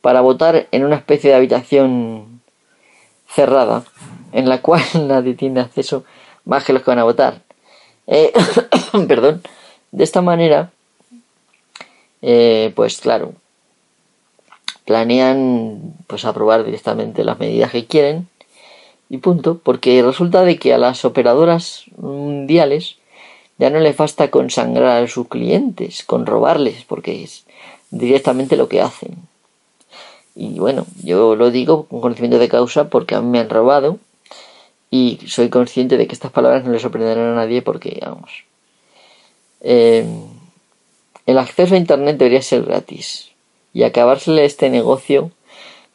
para 0.00 0.22
votar 0.22 0.68
en 0.70 0.84
una 0.84 0.96
especie 0.96 1.30
de 1.30 1.36
habitación 1.36 2.40
cerrada 3.28 3.82
en 4.32 4.48
la 4.48 4.62
cual 4.62 4.82
nadie 5.06 5.34
tiene 5.34 5.60
acceso 5.60 6.04
más 6.44 6.64
que 6.64 6.72
los 6.72 6.82
que 6.82 6.92
van 6.92 7.00
a 7.00 7.04
votar. 7.04 7.42
Eh, 8.06 8.32
perdón. 9.08 9.42
De 9.90 10.04
esta 10.04 10.22
manera, 10.22 10.70
eh, 12.22 12.72
pues 12.76 13.00
claro, 13.00 13.32
planean 14.84 15.94
pues 16.06 16.24
aprobar 16.24 16.64
directamente 16.64 17.24
las 17.24 17.40
medidas 17.40 17.72
que 17.72 17.86
quieren 17.86 18.28
y 19.10 19.18
punto, 19.18 19.58
porque 19.58 20.02
resulta 20.02 20.44
de 20.44 20.56
que 20.56 20.72
a 20.72 20.78
las 20.78 21.04
operadoras 21.04 21.84
mundiales 21.96 22.96
ya 23.58 23.68
no 23.68 23.80
les 23.80 23.96
basta 23.96 24.30
con 24.30 24.50
sangrar 24.50 25.02
a 25.02 25.08
sus 25.08 25.26
clientes, 25.26 26.04
con 26.04 26.24
robarles, 26.24 26.84
porque 26.84 27.24
es 27.24 27.44
directamente 27.90 28.56
lo 28.56 28.68
que 28.68 28.80
hacen. 28.80 29.16
Y 30.36 30.60
bueno, 30.60 30.86
yo 31.02 31.34
lo 31.34 31.50
digo 31.50 31.86
con 31.86 32.00
conocimiento 32.00 32.38
de 32.38 32.48
causa 32.48 32.88
porque 32.88 33.16
a 33.16 33.20
mí 33.20 33.28
me 33.28 33.40
han 33.40 33.50
robado 33.50 33.98
y 34.92 35.18
soy 35.26 35.48
consciente 35.48 35.96
de 35.96 36.06
que 36.06 36.14
estas 36.14 36.30
palabras 36.30 36.64
no 36.64 36.70
le 36.70 36.78
sorprenderán 36.78 37.32
a 37.32 37.34
nadie 37.34 37.62
porque, 37.62 37.98
vamos, 38.00 38.44
eh, 39.60 40.06
el 41.26 41.36
acceso 41.36 41.74
a 41.74 41.78
Internet 41.78 42.16
debería 42.16 42.42
ser 42.42 42.62
gratis 42.62 43.30
y 43.74 43.82
acabársele 43.82 44.44
este 44.44 44.70
negocio 44.70 45.32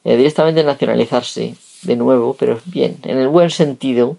eh, 0.03 0.17
directamente 0.17 0.63
nacionalizarse 0.63 1.55
de 1.83 1.95
nuevo, 1.95 2.35
pero 2.35 2.59
bien, 2.65 2.97
en 3.03 3.17
el 3.17 3.27
buen 3.27 3.49
sentido, 3.49 4.17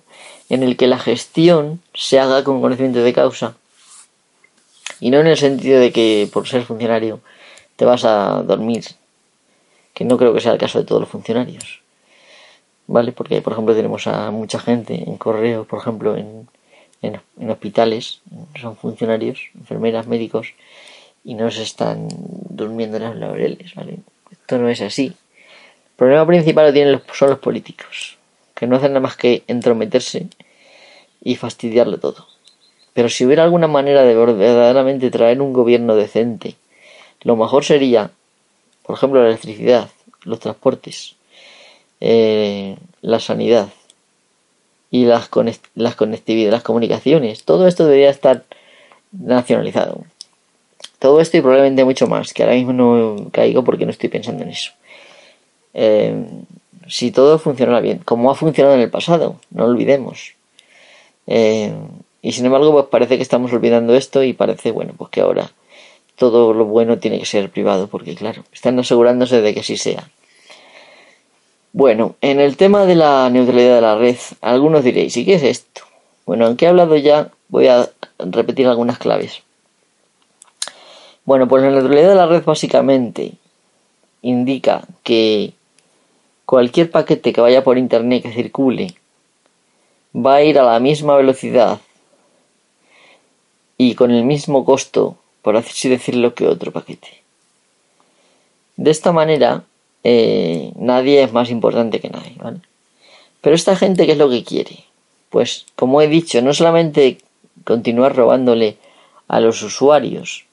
en 0.48 0.62
el 0.62 0.76
que 0.76 0.86
la 0.86 0.98
gestión 0.98 1.80
se 1.94 2.18
haga 2.18 2.44
con 2.44 2.60
conocimiento 2.60 3.00
de 3.02 3.12
causa. 3.12 3.56
Y 5.00 5.10
no 5.10 5.20
en 5.20 5.26
el 5.26 5.36
sentido 5.36 5.80
de 5.80 5.92
que 5.92 6.28
por 6.32 6.48
ser 6.48 6.62
funcionario 6.62 7.20
te 7.76 7.84
vas 7.84 8.04
a 8.04 8.42
dormir, 8.42 8.84
que 9.92 10.04
no 10.04 10.16
creo 10.16 10.32
que 10.32 10.40
sea 10.40 10.52
el 10.52 10.58
caso 10.58 10.78
de 10.78 10.84
todos 10.84 11.00
los 11.00 11.10
funcionarios. 11.10 11.80
¿Vale? 12.86 13.12
Porque, 13.12 13.42
por 13.42 13.52
ejemplo, 13.52 13.74
tenemos 13.74 14.06
a 14.06 14.30
mucha 14.30 14.60
gente 14.60 14.94
en 14.94 15.16
correo, 15.16 15.64
por 15.64 15.80
ejemplo, 15.80 16.16
en, 16.16 16.48
en, 17.02 17.50
hospitales, 17.50 18.20
son 18.60 18.76
funcionarios, 18.76 19.50
enfermeras, 19.54 20.06
médicos, 20.06 20.54
y 21.24 21.34
no 21.34 21.50
se 21.50 21.64
están 21.64 22.08
durmiendo 22.48 22.96
en 22.98 23.02
las 23.02 23.16
laureles, 23.16 23.74
¿vale? 23.74 23.98
Esto 24.30 24.58
no 24.58 24.68
es 24.68 24.80
así. 24.80 25.12
El 25.96 25.98
problema 25.98 26.26
principal 26.26 26.66
lo 26.66 26.72
tienen 26.74 26.92
los, 26.92 27.02
son 27.14 27.30
los 27.30 27.38
políticos, 27.38 28.18
que 28.54 28.66
no 28.66 28.76
hacen 28.76 28.92
nada 28.92 29.00
más 29.00 29.16
que 29.16 29.44
entrometerse 29.46 30.26
y 31.24 31.36
fastidiarlo 31.36 31.98
todo. 31.98 32.26
Pero 32.92 33.08
si 33.08 33.24
hubiera 33.24 33.44
alguna 33.44 33.66
manera 33.66 34.02
de 34.02 34.14
verdaderamente 34.14 35.10
traer 35.10 35.40
un 35.40 35.54
gobierno 35.54 35.96
decente, 35.96 36.56
lo 37.22 37.34
mejor 37.34 37.64
sería, 37.64 38.10
por 38.82 38.96
ejemplo, 38.96 39.22
la 39.22 39.28
electricidad, 39.28 39.88
los 40.24 40.38
transportes, 40.38 41.16
eh, 42.02 42.76
la 43.00 43.18
sanidad 43.18 43.68
y 44.90 45.06
las, 45.06 45.30
las 45.74 45.96
conectividades, 45.96 46.52
las 46.52 46.62
comunicaciones, 46.62 47.44
todo 47.44 47.66
esto 47.66 47.86
debería 47.86 48.10
estar 48.10 48.44
nacionalizado. 49.12 50.04
Todo 50.98 51.22
esto 51.22 51.38
y 51.38 51.40
probablemente 51.40 51.84
mucho 51.84 52.06
más, 52.06 52.34
que 52.34 52.42
ahora 52.42 52.54
mismo 52.54 52.74
no 52.74 53.30
caigo 53.30 53.64
porque 53.64 53.86
no 53.86 53.92
estoy 53.92 54.10
pensando 54.10 54.42
en 54.42 54.50
eso. 54.50 54.72
Eh, 55.78 56.24
si 56.88 57.10
todo 57.10 57.38
funcionara 57.38 57.80
bien, 57.80 57.98
como 57.98 58.30
ha 58.30 58.34
funcionado 58.34 58.74
en 58.74 58.80
el 58.80 58.90
pasado, 58.90 59.36
no 59.50 59.66
olvidemos. 59.66 60.32
Eh, 61.26 61.74
y 62.22 62.32
sin 62.32 62.46
embargo, 62.46 62.72
pues 62.72 62.86
parece 62.86 63.16
que 63.16 63.22
estamos 63.22 63.52
olvidando 63.52 63.94
esto 63.94 64.22
y 64.22 64.32
parece, 64.32 64.70
bueno, 64.70 64.94
pues 64.96 65.10
que 65.10 65.20
ahora 65.20 65.50
todo 66.16 66.54
lo 66.54 66.64
bueno 66.64 66.98
tiene 66.98 67.18
que 67.18 67.26
ser 67.26 67.50
privado, 67.50 67.88
porque 67.88 68.14
claro, 68.14 68.42
están 68.52 68.78
asegurándose 68.78 69.42
de 69.42 69.52
que 69.52 69.62
sí 69.62 69.76
sea. 69.76 70.08
Bueno, 71.74 72.16
en 72.22 72.40
el 72.40 72.56
tema 72.56 72.86
de 72.86 72.94
la 72.94 73.28
neutralidad 73.28 73.74
de 73.74 73.80
la 73.82 73.98
red, 73.98 74.16
algunos 74.40 74.82
diréis, 74.82 75.14
¿y 75.18 75.26
qué 75.26 75.34
es 75.34 75.42
esto? 75.42 75.82
Bueno, 76.24 76.46
aunque 76.46 76.64
he 76.64 76.68
hablado 76.68 76.96
ya, 76.96 77.30
voy 77.48 77.66
a 77.66 77.90
repetir 78.18 78.66
algunas 78.66 78.98
claves. 78.98 79.42
Bueno, 81.26 81.46
pues 81.48 81.62
la 81.62 81.70
neutralidad 81.70 82.08
de 82.08 82.14
la 82.14 82.26
red 82.26 82.44
básicamente 82.44 83.32
indica 84.22 84.82
que 85.02 85.52
cualquier 86.46 86.90
paquete 86.90 87.32
que 87.32 87.40
vaya 87.40 87.64
por 87.64 87.76
internet 87.76 88.22
que 88.22 88.32
circule 88.32 88.94
va 90.14 90.36
a 90.36 90.42
ir 90.42 90.58
a 90.58 90.62
la 90.62 90.80
misma 90.80 91.16
velocidad 91.16 91.80
y 93.76 93.94
con 93.94 94.10
el 94.10 94.24
mismo 94.24 94.64
costo, 94.64 95.16
por 95.42 95.56
así 95.56 95.88
decirlo, 95.88 96.34
que 96.34 96.46
otro 96.46 96.72
paquete. 96.72 97.20
De 98.76 98.90
esta 98.90 99.12
manera, 99.12 99.64
eh, 100.04 100.72
nadie 100.76 101.22
es 101.22 101.32
más 101.32 101.50
importante 101.50 102.00
que 102.00 102.08
nadie, 102.08 102.36
¿vale? 102.36 102.60
Pero 103.42 103.54
esta 103.54 103.76
gente, 103.76 104.06
¿qué 104.06 104.12
es 104.12 104.18
lo 104.18 104.30
que 104.30 104.44
quiere? 104.44 104.84
Pues, 105.28 105.66
como 105.76 106.00
he 106.00 106.08
dicho, 106.08 106.40
no 106.40 106.54
solamente 106.54 107.18
continuar 107.64 108.16
robándole 108.16 108.76
a 109.28 109.40
los 109.40 109.62
usuarios 109.62 110.46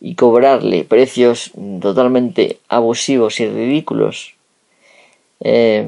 y 0.00 0.14
cobrarle 0.14 0.84
precios 0.84 1.50
totalmente 1.80 2.58
abusivos 2.68 3.40
y 3.40 3.48
ridículos 3.48 4.34
eh, 5.42 5.86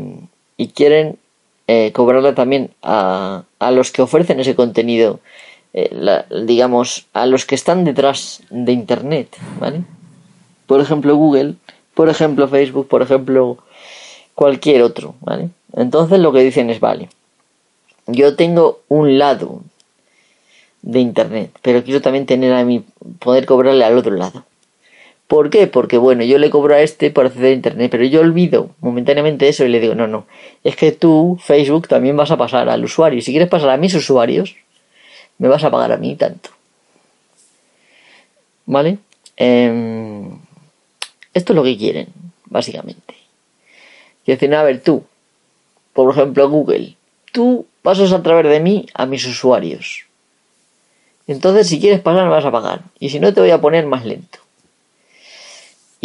y 0.57 0.69
quieren 0.69 1.19
eh, 1.67 1.93
cobrarle 1.93 2.33
también 2.33 2.71
a, 2.83 3.45
a, 3.59 3.71
los 3.71 3.91
que 3.91 4.03
ofrecen 4.03 4.41
ese 4.41 4.55
contenido, 4.55 5.21
eh, 5.73 5.91
digamos, 6.45 7.07
a 7.13 7.27
los 7.27 7.47
que 7.47 7.55
están 7.55 7.85
detrás 7.85 8.43
de 8.51 8.73
Internet, 8.73 9.37
¿vale? 9.59 9.83
Por 10.67 10.81
ejemplo, 10.81 11.17
Google, 11.17 11.55
por 11.95 12.09
ejemplo, 12.09 12.49
Facebook, 12.49 12.89
por 12.89 13.03
ejemplo, 13.03 13.59
cualquier 14.35 14.83
otro, 14.83 15.15
¿vale? 15.21 15.51
Entonces 15.75 16.19
lo 16.21 16.33
que 16.33 16.41
dicen 16.41 16.71
es, 16.71 16.81
vale, 16.81 17.09
yo 18.07 18.37
tengo 18.37 18.81
un 18.89 19.19
lado 19.19 19.63
de 20.83 21.01
internet, 21.01 21.51
pero 21.63 21.83
quiero 21.83 22.03
también 22.03 22.27
tener 22.27 22.53
a 22.53 22.65
mi 22.65 22.85
poder 23.19 23.47
cobrarle 23.47 23.85
al 23.85 23.97
otro 23.97 24.15
lado. 24.15 24.45
¿Por 25.35 25.51
qué? 25.51 25.67
Porque 25.67 25.99
bueno, 25.99 26.23
yo 26.23 26.39
le 26.39 26.49
cobro 26.49 26.77
a 26.77 26.81
este 26.81 27.11
por 27.11 27.27
acceder 27.27 27.51
a 27.51 27.55
internet, 27.55 27.91
pero 27.91 28.05
yo 28.05 28.21
olvido 28.21 28.71
momentáneamente 28.79 29.49
eso 29.49 29.65
y 29.65 29.69
le 29.69 29.81
digo, 29.81 29.97
no, 29.97 30.07
no, 30.07 30.27
es 30.63 30.77
que 30.77 30.93
tú, 30.93 31.37
Facebook, 31.43 31.89
también 31.89 32.17
vas 32.17 32.31
a 32.31 32.37
pasar 32.37 32.69
al 32.69 32.85
usuario. 32.85 33.21
Si 33.21 33.33
quieres 33.33 33.49
pasar 33.49 33.71
a 33.71 33.77
mis 33.77 33.93
usuarios, 33.95 34.55
me 35.39 35.49
vas 35.49 35.65
a 35.65 35.73
pagar 35.73 35.91
a 35.91 35.97
mí 35.97 36.15
tanto. 36.15 36.51
¿Vale? 38.67 38.99
Em, 39.37 40.39
esto 41.33 41.53
es 41.53 41.57
lo 41.57 41.65
que 41.65 41.77
quieren, 41.77 42.07
básicamente. 42.45 43.15
Y 44.27 44.31
decir, 44.31 44.55
a 44.55 44.63
ver, 44.63 44.83
tú, 44.83 45.03
por 45.95 46.13
ejemplo, 46.13 46.49
Google, 46.49 46.95
tú 47.33 47.67
pasas 47.83 48.13
a 48.13 48.23
través 48.23 48.49
de 48.49 48.61
mí 48.61 48.87
a 48.95 49.05
mis 49.05 49.27
usuarios. 49.27 50.05
Entonces, 51.27 51.67
si 51.67 51.81
quieres 51.81 51.99
pasar, 51.99 52.23
me 52.23 52.31
vas 52.31 52.45
a 52.45 52.53
pagar. 52.53 52.83
Y 53.01 53.09
si 53.09 53.19
no, 53.19 53.35
te 53.35 53.41
voy 53.41 53.51
a 53.51 53.61
poner 53.61 53.85
más 53.85 54.05
lento. 54.05 54.44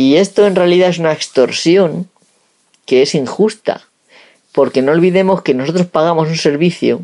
Y 0.01 0.15
esto 0.15 0.47
en 0.47 0.55
realidad 0.55 0.87
es 0.87 0.97
una 0.97 1.11
extorsión 1.11 2.07
que 2.85 3.01
es 3.01 3.15
injusta. 3.15 3.81
Porque 4.53 4.81
no 4.81 4.93
olvidemos 4.93 5.41
que 5.41 5.53
nosotros 5.53 5.87
pagamos 5.87 6.29
un 6.29 6.37
servicio. 6.37 7.01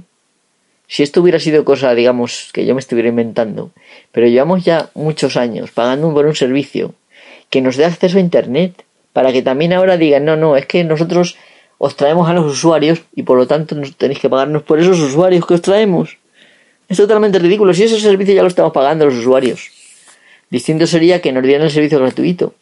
Si 0.87 1.03
esto 1.03 1.19
hubiera 1.19 1.41
sido 1.41 1.65
cosa, 1.65 1.93
digamos, 1.93 2.51
que 2.53 2.65
yo 2.65 2.73
me 2.73 2.79
estuviera 2.79 3.09
inventando. 3.09 3.71
Pero 4.13 4.27
llevamos 4.27 4.63
ya 4.63 4.91
muchos 4.93 5.35
años 5.35 5.71
pagando 5.71 6.13
por 6.13 6.25
un 6.25 6.35
servicio 6.35 6.93
que 7.49 7.59
nos 7.59 7.75
dé 7.75 7.83
acceso 7.83 8.15
a 8.15 8.21
Internet. 8.21 8.85
Para 9.11 9.33
que 9.33 9.41
también 9.41 9.73
ahora 9.73 9.97
digan, 9.97 10.23
no, 10.23 10.37
no, 10.37 10.55
es 10.55 10.65
que 10.65 10.85
nosotros 10.85 11.35
os 11.77 11.97
traemos 11.97 12.29
a 12.29 12.33
los 12.33 12.45
usuarios 12.45 13.01
y 13.13 13.23
por 13.23 13.37
lo 13.37 13.45
tanto 13.45 13.75
tenéis 13.97 14.19
que 14.19 14.29
pagarnos 14.29 14.63
por 14.63 14.79
esos 14.79 15.01
usuarios 15.01 15.45
que 15.45 15.55
os 15.55 15.61
traemos. 15.61 16.17
Es 16.87 16.95
totalmente 16.95 17.39
ridículo. 17.39 17.73
Si 17.73 17.83
ese 17.83 17.99
servicio 17.99 18.33
ya 18.33 18.41
lo 18.41 18.47
estamos 18.47 18.71
pagando 18.71 19.03
los 19.03 19.15
usuarios. 19.15 19.69
Distinto 20.49 20.87
sería 20.87 21.19
que 21.19 21.33
nos 21.33 21.43
dieran 21.43 21.63
el 21.63 21.71
servicio 21.71 21.99
gratuito. 21.99 22.53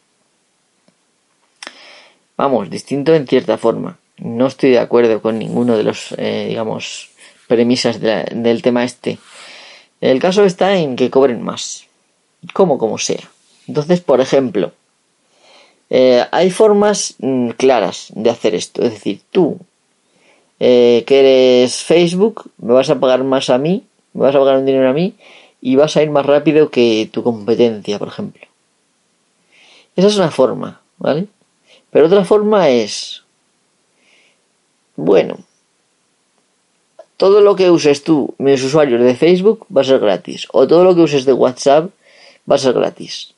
Vamos, 2.36 2.70
distinto 2.70 3.14
en 3.14 3.26
cierta 3.26 3.58
forma. 3.58 3.98
No 4.18 4.46
estoy 4.46 4.70
de 4.70 4.78
acuerdo 4.78 5.20
con 5.20 5.38
ninguno 5.38 5.76
de 5.76 5.84
los, 5.84 6.14
eh, 6.18 6.46
digamos, 6.48 7.10
premisas 7.48 8.00
del 8.00 8.62
tema 8.62 8.84
este. 8.84 9.18
El 10.00 10.20
caso 10.20 10.44
está 10.44 10.76
en 10.76 10.96
que 10.96 11.10
cobren 11.10 11.42
más. 11.42 11.86
Como 12.52 12.78
como 12.78 12.98
sea. 12.98 13.30
Entonces, 13.66 14.00
por 14.00 14.20
ejemplo, 14.20 14.72
eh, 15.90 16.24
hay 16.30 16.50
formas 16.50 17.14
mm, 17.18 17.50
claras 17.50 18.08
de 18.14 18.30
hacer 18.30 18.54
esto. 18.54 18.82
Es 18.82 18.92
decir, 18.92 19.22
tú, 19.30 19.58
eh, 20.60 21.04
que 21.06 21.20
eres 21.20 21.82
Facebook, 21.82 22.50
me 22.58 22.74
vas 22.74 22.90
a 22.90 23.00
pagar 23.00 23.24
más 23.24 23.50
a 23.50 23.58
mí 23.58 23.84
me 24.14 24.22
vas 24.22 24.34
a 24.34 24.38
pagar 24.38 24.56
un 24.56 24.64
dinero 24.64 24.88
a 24.88 24.92
mí 24.92 25.14
y 25.60 25.76
vas 25.76 25.96
a 25.96 26.02
ir 26.02 26.10
más 26.10 26.24
rápido 26.24 26.70
que 26.70 27.08
tu 27.12 27.22
competencia, 27.22 27.98
por 27.98 28.08
ejemplo. 28.08 28.46
Esa 29.96 30.08
es 30.08 30.16
una 30.16 30.30
forma, 30.30 30.80
¿vale? 30.98 31.26
Pero 31.94 32.06
otra 32.06 32.24
forma 32.24 32.70
es, 32.70 33.22
bueno, 34.96 35.38
todo 37.16 37.40
lo 37.40 37.54
que 37.54 37.70
uses 37.70 38.02
tú, 38.02 38.34
mis 38.38 38.64
usuarios 38.64 39.00
de 39.00 39.14
Facebook, 39.14 39.64
va 39.70 39.82
a 39.82 39.84
ser 39.84 40.00
gratis. 40.00 40.48
O 40.50 40.66
todo 40.66 40.82
lo 40.82 40.96
que 40.96 41.02
uses 41.02 41.24
de 41.24 41.32
WhatsApp 41.32 41.90
va 42.50 42.56
a 42.56 42.58
ser 42.58 42.72
gratis. 42.72 43.34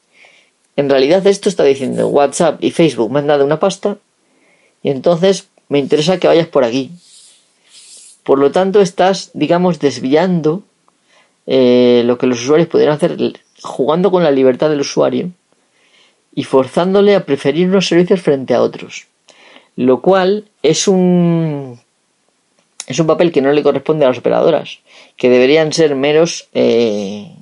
En 0.74 0.88
realidad 0.88 1.26
esto 1.26 1.50
está 1.50 1.64
diciendo 1.64 2.08
WhatsApp 2.08 2.64
y 2.64 2.70
Facebook 2.70 3.12
me 3.12 3.18
han 3.18 3.26
dado 3.26 3.44
una 3.44 3.60
pasta 3.60 3.98
y 4.82 4.88
entonces 4.88 5.48
me 5.68 5.78
interesa 5.78 6.18
que 6.18 6.28
vayas 6.28 6.48
por 6.48 6.64
aquí. 6.64 6.92
Por 8.22 8.38
lo 8.38 8.52
tanto, 8.52 8.80
estás, 8.80 9.32
digamos, 9.34 9.80
desviando 9.80 10.62
eh, 11.46 12.04
lo 12.06 12.16
que 12.16 12.26
los 12.26 12.40
usuarios 12.40 12.70
pudieran 12.70 12.94
hacer 12.94 13.18
jugando 13.60 14.10
con 14.10 14.24
la 14.24 14.30
libertad 14.30 14.70
del 14.70 14.80
usuario 14.80 15.30
y 16.36 16.44
forzándole 16.44 17.16
a 17.16 17.24
preferir 17.24 17.68
unos 17.68 17.88
servicios 17.88 18.20
frente 18.20 18.54
a 18.54 18.62
otros. 18.62 19.06
Lo 19.74 20.00
cual 20.00 20.44
es 20.62 20.86
un 20.86 21.80
es 22.86 23.00
un 23.00 23.06
papel 23.08 23.32
que 23.32 23.42
no 23.42 23.50
le 23.50 23.64
corresponde 23.64 24.04
a 24.04 24.08
las 24.08 24.18
operadoras, 24.18 24.78
que 25.16 25.28
deberían 25.28 25.72
ser 25.72 25.96
meros 25.96 26.48
eh, 26.54 27.32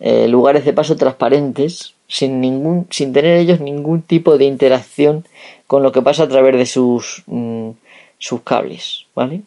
eh, 0.00 0.28
lugares 0.28 0.66
de 0.66 0.74
paso 0.74 0.96
transparentes, 0.96 1.94
sin 2.08 2.40
ningún, 2.40 2.86
sin 2.90 3.14
tener 3.14 3.38
ellos 3.38 3.60
ningún 3.60 4.02
tipo 4.02 4.36
de 4.36 4.44
interacción 4.44 5.26
con 5.66 5.82
lo 5.82 5.92
que 5.92 6.02
pasa 6.02 6.24
a 6.24 6.28
través 6.28 6.56
de 6.56 6.66
sus, 6.66 7.22
mm, 7.26 7.70
sus 8.18 8.42
cables, 8.42 9.06
¿vale? 9.14 9.42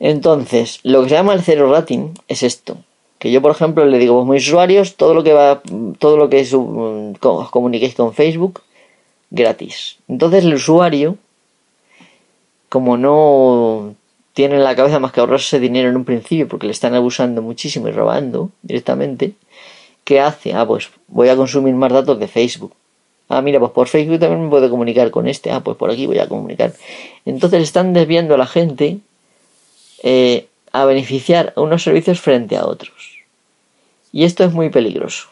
Entonces, 0.00 0.80
lo 0.84 1.02
que 1.02 1.10
se 1.10 1.14
llama 1.16 1.34
el 1.34 1.42
zero 1.42 1.70
rating 1.70 2.14
es 2.28 2.42
esto. 2.42 2.78
Que 3.18 3.30
yo, 3.32 3.42
por 3.42 3.50
ejemplo, 3.50 3.84
le 3.84 3.98
digo 3.98 4.20
a 4.20 4.24
mis 4.24 4.46
usuarios 4.46 4.96
todo 4.96 5.14
lo 5.14 5.24
que 5.24 5.32
va, 5.32 5.60
todo 5.98 6.16
lo 6.16 6.28
que 6.28 6.40
os 6.40 7.50
comuniquéis 7.50 7.94
con 7.94 8.14
Facebook, 8.14 8.62
gratis. 9.30 9.96
Entonces 10.08 10.44
el 10.44 10.54
usuario, 10.54 11.16
como 12.68 12.96
no 12.96 13.94
tiene 14.34 14.54
en 14.54 14.64
la 14.64 14.76
cabeza 14.76 15.00
más 15.00 15.12
que 15.12 15.20
ahorrarse 15.20 15.58
dinero 15.58 15.88
en 15.88 15.96
un 15.96 16.04
principio 16.04 16.46
porque 16.46 16.66
le 16.66 16.72
están 16.72 16.94
abusando 16.94 17.42
muchísimo 17.42 17.88
y 17.88 17.90
robando 17.90 18.50
directamente, 18.62 19.32
¿qué 20.04 20.20
hace? 20.20 20.54
Ah, 20.54 20.64
pues 20.64 20.90
voy 21.08 21.28
a 21.28 21.36
consumir 21.36 21.74
más 21.74 21.92
datos 21.92 22.20
de 22.20 22.28
Facebook. 22.28 22.72
Ah, 23.28 23.42
mira, 23.42 23.58
pues 23.58 23.72
por 23.72 23.88
Facebook 23.88 24.20
también 24.20 24.44
me 24.44 24.48
puedo 24.48 24.70
comunicar 24.70 25.10
con 25.10 25.28
este. 25.28 25.50
Ah, 25.50 25.60
pues 25.60 25.76
por 25.76 25.90
aquí 25.90 26.06
voy 26.06 26.18
a 26.18 26.28
comunicar. 26.28 26.72
Entonces 27.26 27.62
están 27.62 27.92
desviando 27.92 28.34
a 28.34 28.38
la 28.38 28.46
gente 28.46 28.98
eh, 30.02 30.46
a 30.72 30.84
beneficiar 30.84 31.52
a 31.56 31.60
unos 31.60 31.82
servicios 31.82 32.20
frente 32.20 32.56
a 32.56 32.66
otros. 32.66 33.07
Y 34.12 34.24
esto 34.24 34.44
es 34.44 34.52
muy 34.52 34.70
peligroso. 34.70 35.28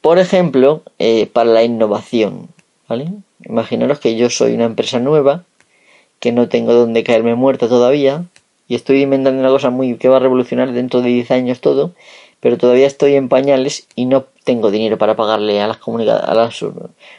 Por 0.00 0.18
ejemplo, 0.18 0.82
eh, 0.98 1.26
para 1.26 1.50
la 1.50 1.62
innovación. 1.62 2.48
¿vale? 2.88 3.12
Imaginaros 3.44 4.00
que 4.00 4.16
yo 4.16 4.30
soy 4.30 4.54
una 4.54 4.64
empresa 4.64 4.98
nueva, 4.98 5.44
que 6.18 6.32
no 6.32 6.48
tengo 6.48 6.74
donde 6.74 7.04
caerme 7.04 7.34
muerta 7.34 7.68
todavía, 7.68 8.24
y 8.66 8.74
estoy 8.74 9.02
inventando 9.02 9.40
una 9.40 9.50
cosa 9.50 9.70
muy 9.70 9.96
que 9.96 10.08
va 10.08 10.16
a 10.16 10.20
revolucionar 10.20 10.72
dentro 10.72 11.00
de 11.00 11.08
10 11.08 11.30
años 11.32 11.60
todo, 11.60 11.92
pero 12.40 12.56
todavía 12.56 12.86
estoy 12.86 13.14
en 13.14 13.28
pañales 13.28 13.86
y 13.94 14.06
no 14.06 14.24
tengo 14.44 14.70
dinero 14.70 14.96
para 14.96 15.16
pagarle 15.16 15.60
a 15.60 15.66
las, 15.66 15.78
a 15.84 16.34
las 16.34 16.64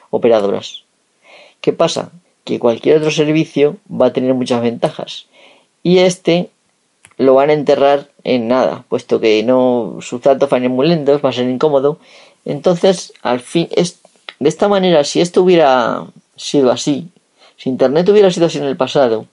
operadoras. 0.09 0.83
¿Qué 1.61 1.73
pasa? 1.73 2.11
Que 2.43 2.57
cualquier 2.57 2.97
otro 2.97 3.11
servicio 3.11 3.77
va 3.89 4.07
a 4.07 4.13
tener 4.13 4.33
muchas 4.33 4.61
ventajas 4.61 5.27
y 5.83 5.99
este 5.99 6.49
lo 7.21 7.35
van 7.35 7.51
a 7.51 7.53
enterrar 7.53 8.09
en 8.23 8.47
nada, 8.47 8.83
puesto 8.89 9.19
que 9.19 9.43
no 9.43 9.97
sus 10.01 10.21
datos 10.21 10.49
van 10.49 10.63
a 10.63 10.65
ir 10.65 10.71
muy 10.71 10.87
lentos, 10.87 11.23
va 11.23 11.29
a 11.29 11.33
ser 11.33 11.47
incómodo. 11.47 11.99
Entonces, 12.45 13.13
al 13.21 13.39
fin, 13.39 13.67
es, 13.71 13.99
de 14.39 14.49
esta 14.49 14.67
manera, 14.67 15.03
si 15.03 15.21
esto 15.21 15.43
hubiera 15.43 16.05
sido 16.35 16.71
así, 16.71 17.09
si 17.57 17.69
Internet 17.69 18.09
hubiera 18.09 18.31
sido 18.31 18.47
así 18.47 18.57
en 18.57 18.63
el 18.63 18.75
pasado, 18.75 19.27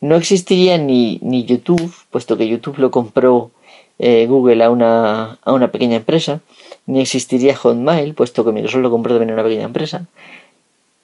no 0.00 0.16
existiría 0.16 0.78
ni, 0.78 1.18
ni 1.22 1.44
YouTube, 1.44 1.92
puesto 2.10 2.36
que 2.38 2.48
YouTube 2.48 2.78
lo 2.78 2.90
compró 2.90 3.50
eh, 3.98 4.26
Google 4.26 4.64
a 4.64 4.70
una, 4.70 5.38
a 5.42 5.52
una 5.52 5.70
pequeña 5.70 5.96
empresa, 5.96 6.40
ni 6.86 7.00
existiría 7.00 7.54
Hotmail, 7.54 8.14
puesto 8.14 8.44
que 8.44 8.52
Microsoft 8.52 8.82
lo 8.82 8.90
compró 8.90 9.12
también 9.12 9.30
a 9.30 9.34
una 9.34 9.42
pequeña 9.42 9.64
empresa, 9.64 10.06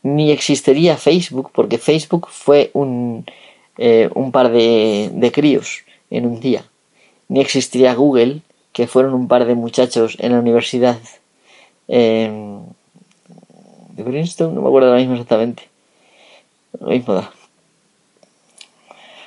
ni 0.02 0.30
existiría 0.30 0.96
Facebook, 0.96 1.50
porque 1.52 1.76
Facebook 1.76 2.28
fue 2.30 2.70
un, 2.72 3.26
eh, 3.84 4.08
un 4.14 4.30
par 4.30 4.52
de, 4.52 5.10
de 5.12 5.32
críos 5.32 5.82
en 6.08 6.24
un 6.24 6.38
día, 6.38 6.64
ni 7.26 7.40
existiría 7.40 7.94
Google, 7.94 8.42
que 8.72 8.86
fueron 8.86 9.12
un 9.12 9.26
par 9.26 9.44
de 9.44 9.56
muchachos 9.56 10.16
en 10.20 10.30
la 10.30 10.38
universidad 10.38 11.00
de 11.88 12.62
Princeton, 14.04 14.54
no 14.54 14.62
me 14.62 14.68
acuerdo 14.68 14.90
ahora 14.90 15.00
mismo 15.00 15.14
exactamente, 15.14 15.68
lo 16.78 16.90
mismo 16.90 17.14
da. 17.14 17.32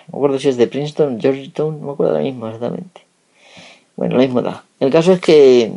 No 0.07 0.13
me 0.13 0.17
acuerdo 0.19 0.39
si 0.39 0.47
es 0.47 0.55
de 0.55 0.67
Princeton, 0.67 1.19
Georgetown, 1.19 1.81
no 1.81 1.87
me 1.87 1.91
acuerdo 1.91 2.13
ahora 2.13 2.23
mismo 2.23 2.47
exactamente. 2.47 3.01
Bueno, 3.97 4.15
lo 4.15 4.21
mismo 4.21 4.41
da. 4.41 4.63
El 4.79 4.89
caso 4.89 5.11
es 5.11 5.19
que 5.19 5.73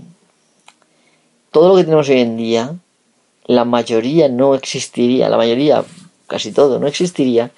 todo 1.51 1.71
lo 1.71 1.77
que 1.77 1.83
tenemos 1.83 2.09
hoy 2.09 2.21
en 2.21 2.37
día, 2.37 2.77
la 3.47 3.65
mayoría 3.65 4.29
no 4.29 4.55
existiría, 4.55 5.29
la 5.29 5.37
mayoría, 5.37 5.83
casi 6.29 6.53
todo, 6.53 6.79
no 6.79 6.87
existiría 6.87 7.51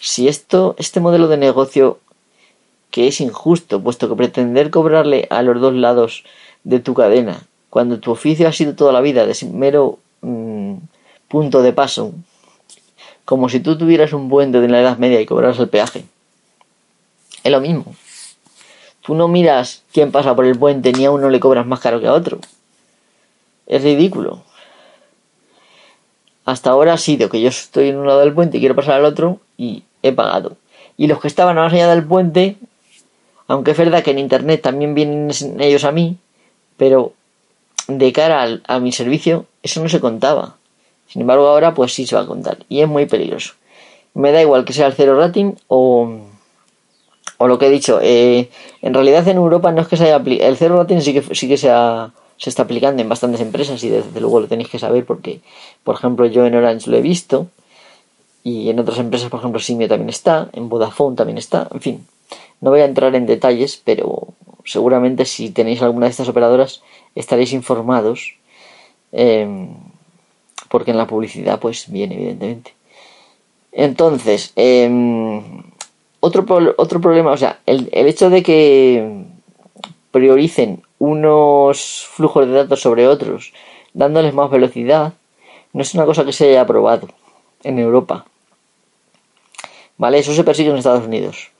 si 0.00 0.28
esto, 0.28 0.74
este 0.78 1.00
modelo 1.00 1.28
de 1.28 1.36
negocio 1.36 1.98
que 2.90 3.08
es 3.08 3.20
injusto, 3.20 3.82
puesto 3.82 4.08
que 4.08 4.16
pretender 4.16 4.70
cobrarle 4.70 5.26
a 5.30 5.42
los 5.42 5.60
dos 5.60 5.74
lados 5.74 6.24
de 6.64 6.80
tu 6.80 6.94
cadena, 6.94 7.46
cuando 7.70 7.98
tu 7.98 8.10
oficio 8.10 8.48
ha 8.48 8.52
sido 8.52 8.74
toda 8.74 8.92
la 8.92 9.00
vida 9.00 9.26
de 9.26 9.36
mero 9.52 9.98
mm, 10.22 10.74
punto 11.28 11.62
de 11.62 11.72
paso, 11.72 12.12
como 13.24 13.48
si 13.48 13.60
tú 13.60 13.76
tuvieras 13.76 14.12
un 14.12 14.28
puente 14.28 14.60
de 14.60 14.68
la 14.68 14.80
Edad 14.80 14.98
Media 14.98 15.20
y 15.20 15.26
cobraras 15.26 15.58
el 15.58 15.68
peaje. 15.68 16.04
Es 17.44 17.52
lo 17.52 17.60
mismo. 17.60 17.94
Tú 19.02 19.14
no 19.14 19.28
miras 19.28 19.82
quién 19.92 20.12
pasa 20.12 20.34
por 20.34 20.46
el 20.46 20.58
puente 20.58 20.92
ni 20.92 21.04
a 21.04 21.10
uno 21.10 21.28
le 21.28 21.40
cobras 21.40 21.66
más 21.66 21.80
caro 21.80 22.00
que 22.00 22.06
a 22.06 22.14
otro. 22.14 22.38
Es 23.66 23.82
ridículo. 23.82 24.42
Hasta 26.48 26.70
ahora 26.70 26.94
ha 26.94 26.96
sido 26.96 27.28
que 27.28 27.42
yo 27.42 27.50
estoy 27.50 27.90
en 27.90 27.98
un 27.98 28.06
lado 28.06 28.20
del 28.20 28.32
puente 28.32 28.56
y 28.56 28.60
quiero 28.60 28.74
pasar 28.74 28.94
al 28.94 29.04
otro 29.04 29.38
y 29.58 29.82
he 30.02 30.12
pagado. 30.12 30.56
Y 30.96 31.06
los 31.06 31.20
que 31.20 31.28
estaban 31.28 31.56
más 31.56 31.70
allá 31.70 31.90
del 31.90 32.06
puente, 32.06 32.56
aunque 33.48 33.72
es 33.72 33.76
verdad 33.76 34.02
que 34.02 34.12
en 34.12 34.18
internet 34.18 34.62
también 34.62 34.94
vienen 34.94 35.30
ellos 35.60 35.84
a 35.84 35.92
mí, 35.92 36.16
pero 36.78 37.12
de 37.86 38.14
cara 38.14 38.60
a 38.66 38.80
mi 38.80 38.92
servicio 38.92 39.44
eso 39.62 39.82
no 39.82 39.90
se 39.90 40.00
contaba. 40.00 40.56
Sin 41.06 41.20
embargo 41.20 41.48
ahora 41.48 41.74
pues 41.74 41.92
sí 41.92 42.06
se 42.06 42.16
va 42.16 42.22
a 42.22 42.26
contar 42.26 42.56
y 42.70 42.80
es 42.80 42.88
muy 42.88 43.04
peligroso. 43.04 43.52
Me 44.14 44.32
da 44.32 44.40
igual 44.40 44.64
que 44.64 44.72
sea 44.72 44.86
el 44.86 44.94
cero 44.94 45.18
rating 45.18 45.52
o, 45.66 46.18
o 47.36 47.46
lo 47.46 47.58
que 47.58 47.66
he 47.66 47.70
dicho. 47.70 47.98
Eh, 48.00 48.48
en 48.80 48.94
realidad 48.94 49.28
en 49.28 49.36
Europa 49.36 49.70
no 49.70 49.82
es 49.82 49.88
que 49.88 49.98
se 49.98 50.04
haya 50.04 50.16
el 50.16 50.56
cero 50.56 50.78
rating 50.78 51.00
sí 51.00 51.12
que 51.12 51.34
sí 51.34 51.46
que 51.46 51.58
se, 51.58 51.68
se 52.38 52.48
está 52.48 52.62
aplicando 52.62 53.02
en 53.02 53.08
bastantes 53.08 53.40
empresas 53.40 53.84
y 53.84 53.90
desde 53.90 54.20
luego 54.20 54.40
lo 54.40 54.48
tenéis 54.48 54.70
que 54.70 54.78
saber 54.78 55.04
porque 55.04 55.40
por 55.84 55.96
ejemplo 55.96 56.24
yo 56.26 56.46
en 56.46 56.54
Orange 56.54 56.90
lo 56.90 56.96
he 56.96 57.02
visto 57.02 57.48
y 58.48 58.70
en 58.70 58.80
otras 58.80 58.98
empresas, 58.98 59.28
por 59.28 59.40
ejemplo, 59.40 59.60
Simio 59.60 59.88
también 59.88 60.08
está, 60.08 60.48
en 60.54 60.70
Vodafone 60.70 61.16
también 61.16 61.36
está, 61.36 61.68
en 61.70 61.80
fin. 61.80 62.06
No 62.62 62.70
voy 62.70 62.80
a 62.80 62.86
entrar 62.86 63.14
en 63.14 63.26
detalles, 63.26 63.80
pero 63.84 64.28
seguramente 64.64 65.26
si 65.26 65.50
tenéis 65.50 65.82
alguna 65.82 66.06
de 66.06 66.12
estas 66.12 66.28
operadoras 66.28 66.82
estaréis 67.14 67.52
informados, 67.52 68.36
em, 69.12 69.68
porque 70.70 70.92
en 70.92 70.96
la 70.96 71.06
publicidad 71.06 71.60
pues 71.60 71.90
viene, 71.90 72.14
evidentemente. 72.14 72.74
Entonces, 73.72 74.52
em, 74.56 75.62
otro, 76.20 76.46
otro 76.78 77.00
problema, 77.00 77.32
o 77.32 77.36
sea, 77.36 77.60
el, 77.66 77.90
el 77.92 78.06
hecho 78.06 78.30
de 78.30 78.42
que 78.42 79.24
prioricen 80.10 80.82
unos 80.98 82.06
flujos 82.10 82.46
de 82.46 82.52
datos 82.52 82.80
sobre 82.80 83.06
otros, 83.06 83.52
dándoles 83.94 84.34
más 84.34 84.50
velocidad, 84.50 85.14
no 85.72 85.82
es 85.82 85.94
una 85.94 86.06
cosa 86.06 86.24
que 86.24 86.32
se 86.32 86.48
haya 86.48 86.62
aprobado 86.62 87.08
en 87.62 87.78
Europa. 87.78 88.26
¿Vale? 89.96 90.18
Eso 90.18 90.32
se 90.32 90.44
persigue 90.44 90.70
en 90.70 90.76
Estados 90.76 91.06
Unidos. 91.06 91.50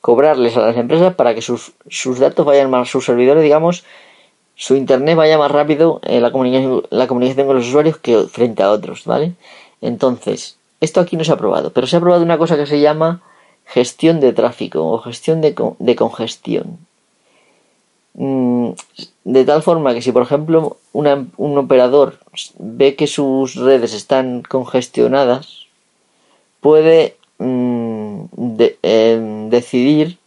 Cobrarles 0.00 0.56
a 0.56 0.60
las 0.60 0.76
empresas 0.76 1.14
para 1.14 1.34
que 1.34 1.42
sus, 1.42 1.72
datos 2.18 2.46
vayan 2.46 2.70
más, 2.70 2.88
sus 2.88 3.04
servidores, 3.04 3.42
digamos, 3.42 3.84
su 4.54 4.76
internet 4.76 5.16
vaya 5.16 5.38
más 5.38 5.50
rápido 5.50 6.00
en 6.04 6.22
la 6.22 6.30
comunicación, 6.30 6.84
la 6.90 7.06
comunicación 7.06 7.46
con 7.46 7.56
los 7.56 7.68
usuarios 7.68 7.98
que 7.98 8.24
frente 8.24 8.62
a 8.62 8.70
otros, 8.70 9.04
¿vale? 9.04 9.34
Entonces, 9.80 10.58
esto 10.80 11.00
aquí 11.00 11.16
no 11.16 11.24
se 11.24 11.32
ha 11.32 11.34
aprobado, 11.34 11.72
pero 11.72 11.86
se 11.86 11.96
ha 11.96 11.98
aprobado 11.98 12.22
una 12.22 12.38
cosa 12.38 12.56
que 12.56 12.66
se 12.66 12.80
llama 12.80 13.22
gestión 13.66 14.20
de 14.20 14.32
tráfico 14.32 14.84
o 14.86 14.98
gestión 14.98 15.40
de, 15.40 15.54
de 15.78 15.96
congestión. 15.96 16.87
Mm, 18.20 18.72
de 19.22 19.44
tal 19.44 19.62
forma 19.62 19.94
que 19.94 20.02
si, 20.02 20.10
por 20.10 20.22
ejemplo, 20.22 20.76
un 20.92 21.58
operador 21.58 22.18
ve 22.58 22.96
que 22.96 23.06
sus 23.06 23.54
redes 23.54 23.94
están 23.94 24.42
congestionadas, 24.42 25.66
puede 26.60 27.14
mm, 27.38 28.24
em, 28.82 29.50
decidir 29.50 30.18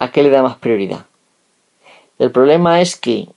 a 0.00 0.10
qué 0.10 0.24
le 0.24 0.30
da 0.30 0.42
más 0.42 0.56
prioridad. 0.56 1.06
El 2.18 2.32
problema 2.32 2.80
es 2.80 2.96
que 2.96 3.28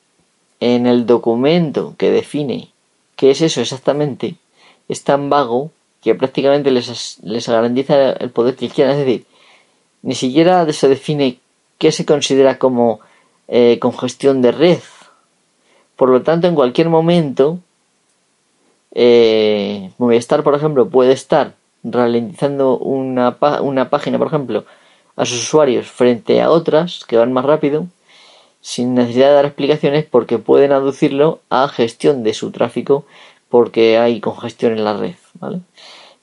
en 0.59 0.87
el 0.87 1.05
documento 1.05 1.93
que 1.99 2.09
define 2.09 2.69
qué 3.15 3.29
es 3.29 3.41
eso 3.41 3.61
exactamente, 3.61 4.37
es 4.89 5.03
tan 5.03 5.29
vago 5.29 5.69
que 6.01 6.15
prácticamente 6.15 6.71
les, 6.71 7.19
les 7.21 7.47
garantiza 7.47 8.13
el 8.13 8.31
poder 8.31 8.55
que 8.55 8.69
quieran. 8.69 8.97
Es 8.97 9.05
decir, 9.05 9.25
ni 10.01 10.15
siquiera 10.15 10.71
se 10.73 10.87
define 10.87 11.37
qué 11.77 11.91
se 11.91 12.05
considera 12.05 12.57
como 12.57 13.01
eh, 13.47 13.79
congestión 13.79 14.41
de 14.41 14.51
red. 14.51 14.79
Por 15.95 16.09
lo 16.09 16.21
tanto, 16.21 16.47
en 16.47 16.55
cualquier 16.55 16.89
momento, 16.89 17.59
eh, 18.93 19.91
Movistar, 19.97 20.43
por 20.43 20.55
ejemplo, 20.55 20.89
puede 20.89 21.13
estar 21.13 21.53
ralentizando 21.83 22.77
una, 22.77 23.37
una 23.61 23.89
página, 23.89 24.17
por 24.17 24.27
ejemplo, 24.27 24.65
a 25.15 25.25
sus 25.25 25.43
usuarios 25.43 25.87
frente 25.87 26.41
a 26.41 26.51
otras 26.51 27.03
que 27.05 27.17
van 27.17 27.33
más 27.33 27.45
rápido, 27.45 27.87
sin 28.61 28.95
necesidad 28.95 29.27
de 29.27 29.33
dar 29.33 29.45
explicaciones 29.45 30.05
porque 30.05 30.39
pueden 30.39 30.71
aducirlo 30.71 31.39
a 31.49 31.67
gestión 31.67 32.23
de 32.23 32.33
su 32.33 32.51
tráfico 32.51 33.05
porque 33.49 33.97
hay 33.97 34.19
congestión 34.19 34.73
en 34.73 34.83
la 34.83 34.97
red, 34.97 35.15
¿vale? 35.35 35.61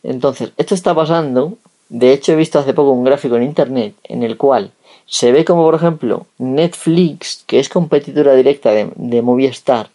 Entonces, 0.02 0.52
esto 0.58 0.74
está 0.74 0.94
pasando, 0.94 1.56
de 1.88 2.12
hecho 2.12 2.32
he 2.32 2.36
visto 2.36 2.58
hace 2.58 2.74
poco 2.74 2.90
un 2.90 3.04
gráfico 3.04 3.36
en 3.36 3.44
internet 3.44 3.94
en 4.04 4.22
el 4.22 4.36
cual 4.36 4.72
se 5.06 5.32
ve 5.32 5.44
como 5.44 5.64
por 5.64 5.74
ejemplo 5.74 6.26
Netflix, 6.38 7.44
que 7.46 7.58
es 7.58 7.68
competidora 7.68 8.34
directa 8.34 8.70
de, 8.72 9.22
Movistar, 9.22 9.90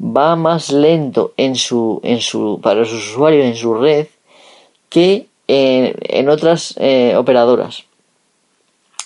va 0.00 0.36
más 0.36 0.70
lento 0.70 1.32
en 1.36 1.56
su, 1.56 2.00
en 2.02 2.20
su, 2.20 2.60
para 2.62 2.84
sus 2.84 3.10
usuarios 3.10 3.44
en 3.44 3.56
su 3.56 3.74
red 3.74 4.06
que 4.88 5.26
en, 5.48 6.28
otras 6.28 6.74
eh, 6.78 7.14
operadoras, 7.16 7.84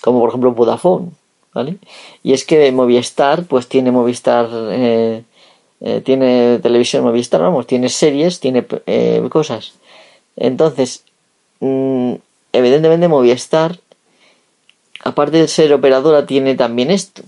como 0.01 0.19
por 0.19 0.29
ejemplo 0.29 0.51
Vodafone, 0.51 1.09
¿vale? 1.53 1.77
Y 2.21 2.33
es 2.33 2.45
que 2.45 2.71
Movistar, 2.71 3.45
pues 3.45 3.67
tiene 3.67 3.91
Movistar, 3.91 4.47
eh, 4.51 5.23
eh, 5.81 6.01
tiene 6.01 6.59
televisión 6.59 7.03
Movistar, 7.03 7.41
vamos, 7.41 7.65
tiene 7.65 7.89
series, 7.89 8.39
tiene 8.39 8.65
cosas. 9.29 9.73
Entonces, 10.35 11.03
mm, 11.61 12.13
evidentemente 12.53 13.07
Movistar 13.07 13.79
aparte 15.03 15.37
de 15.37 15.47
ser 15.47 15.73
operadora, 15.73 16.25
tiene 16.25 16.55
también 16.55 16.91
esto. 16.91 17.23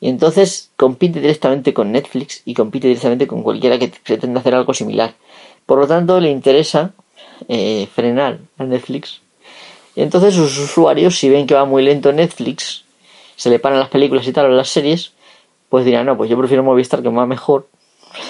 Y 0.00 0.08
entonces 0.08 0.70
compite 0.76 1.20
directamente 1.20 1.74
con 1.74 1.90
Netflix 1.92 2.42
y 2.44 2.54
compite 2.54 2.86
directamente 2.88 3.26
con 3.26 3.42
cualquiera 3.42 3.78
que 3.78 3.92
pretenda 4.04 4.40
hacer 4.40 4.54
algo 4.54 4.72
similar. 4.72 5.14
Por 5.66 5.78
lo 5.78 5.86
tanto, 5.86 6.20
le 6.20 6.30
interesa 6.30 6.92
eh, 7.48 7.88
frenar 7.92 8.38
a 8.58 8.64
Netflix. 8.64 9.20
Y 9.96 10.02
entonces 10.02 10.34
sus 10.34 10.56
usuarios, 10.58 11.18
si 11.18 11.28
ven 11.28 11.46
que 11.46 11.54
va 11.54 11.64
muy 11.64 11.82
lento 11.82 12.12
Netflix, 12.12 12.84
se 13.34 13.50
le 13.50 13.58
paran 13.58 13.80
las 13.80 13.88
películas 13.88 14.26
y 14.26 14.32
tal 14.32 14.46
o 14.46 14.48
las 14.50 14.68
series, 14.68 15.12
pues 15.68 15.84
dirán, 15.84 16.06
no, 16.06 16.16
pues 16.16 16.30
yo 16.30 16.38
prefiero 16.38 16.62
Movistar 16.62 17.02
que 17.02 17.08
va 17.08 17.26
mejor. 17.26 17.68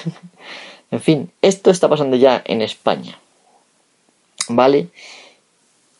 en 0.90 1.00
fin, 1.00 1.30
esto 1.42 1.70
está 1.70 1.88
pasando 1.88 2.16
ya 2.16 2.42
en 2.46 2.62
España. 2.62 3.18
¿Vale? 4.48 4.88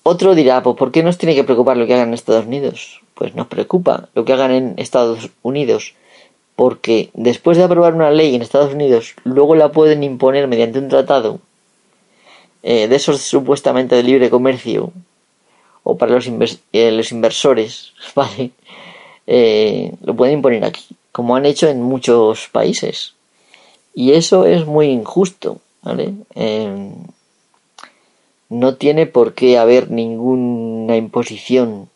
Otro 0.08 0.34
dirá, 0.34 0.62
pues 0.62 0.76
¿por 0.76 0.90
qué 0.90 1.02
nos 1.02 1.18
tiene 1.18 1.34
que 1.34 1.44
preocupar 1.44 1.76
lo 1.76 1.86
que 1.86 1.94
hagan 1.94 2.08
en 2.08 2.14
Estados 2.14 2.46
Unidos? 2.46 3.00
Pues 3.14 3.34
nos 3.34 3.46
preocupa 3.46 4.08
lo 4.14 4.24
que 4.24 4.32
hagan 4.32 4.50
en 4.50 4.74
Estados 4.78 5.30
Unidos, 5.42 5.94
porque 6.56 7.10
después 7.14 7.56
de 7.56 7.64
aprobar 7.64 7.94
una 7.94 8.10
ley 8.10 8.34
en 8.34 8.42
Estados 8.42 8.74
Unidos, 8.74 9.14
luego 9.24 9.54
la 9.54 9.70
pueden 9.70 10.02
imponer 10.02 10.48
mediante 10.48 10.78
un 10.78 10.88
tratado 10.88 11.40
eh, 12.62 12.88
de 12.88 12.96
esos 12.96 13.20
supuestamente 13.20 13.94
de 13.94 14.02
libre 14.02 14.30
comercio 14.30 14.92
o 15.84 15.96
para 15.96 16.12
los, 16.12 16.26
eh, 16.72 17.02
inversores, 17.10 17.92
¿vale? 18.14 18.50
Eh, 19.26 19.92
lo 20.02 20.14
pueden 20.16 20.34
imponer 20.38 20.64
aquí, 20.64 20.86
como 21.12 21.36
han 21.36 21.46
hecho 21.46 21.68
en 21.68 21.82
muchos 21.82 22.48
países. 22.48 23.14
Y 23.94 24.12
eso 24.12 24.46
es 24.46 24.66
muy 24.66 24.88
injusto, 24.88 25.58
¿vale? 25.82 26.14
No 28.48 28.76
tiene 28.76 29.06
por 29.06 29.34
qué 29.34 29.58
haber 29.58 29.90
ninguna 29.90 30.96
imposición 30.96 31.88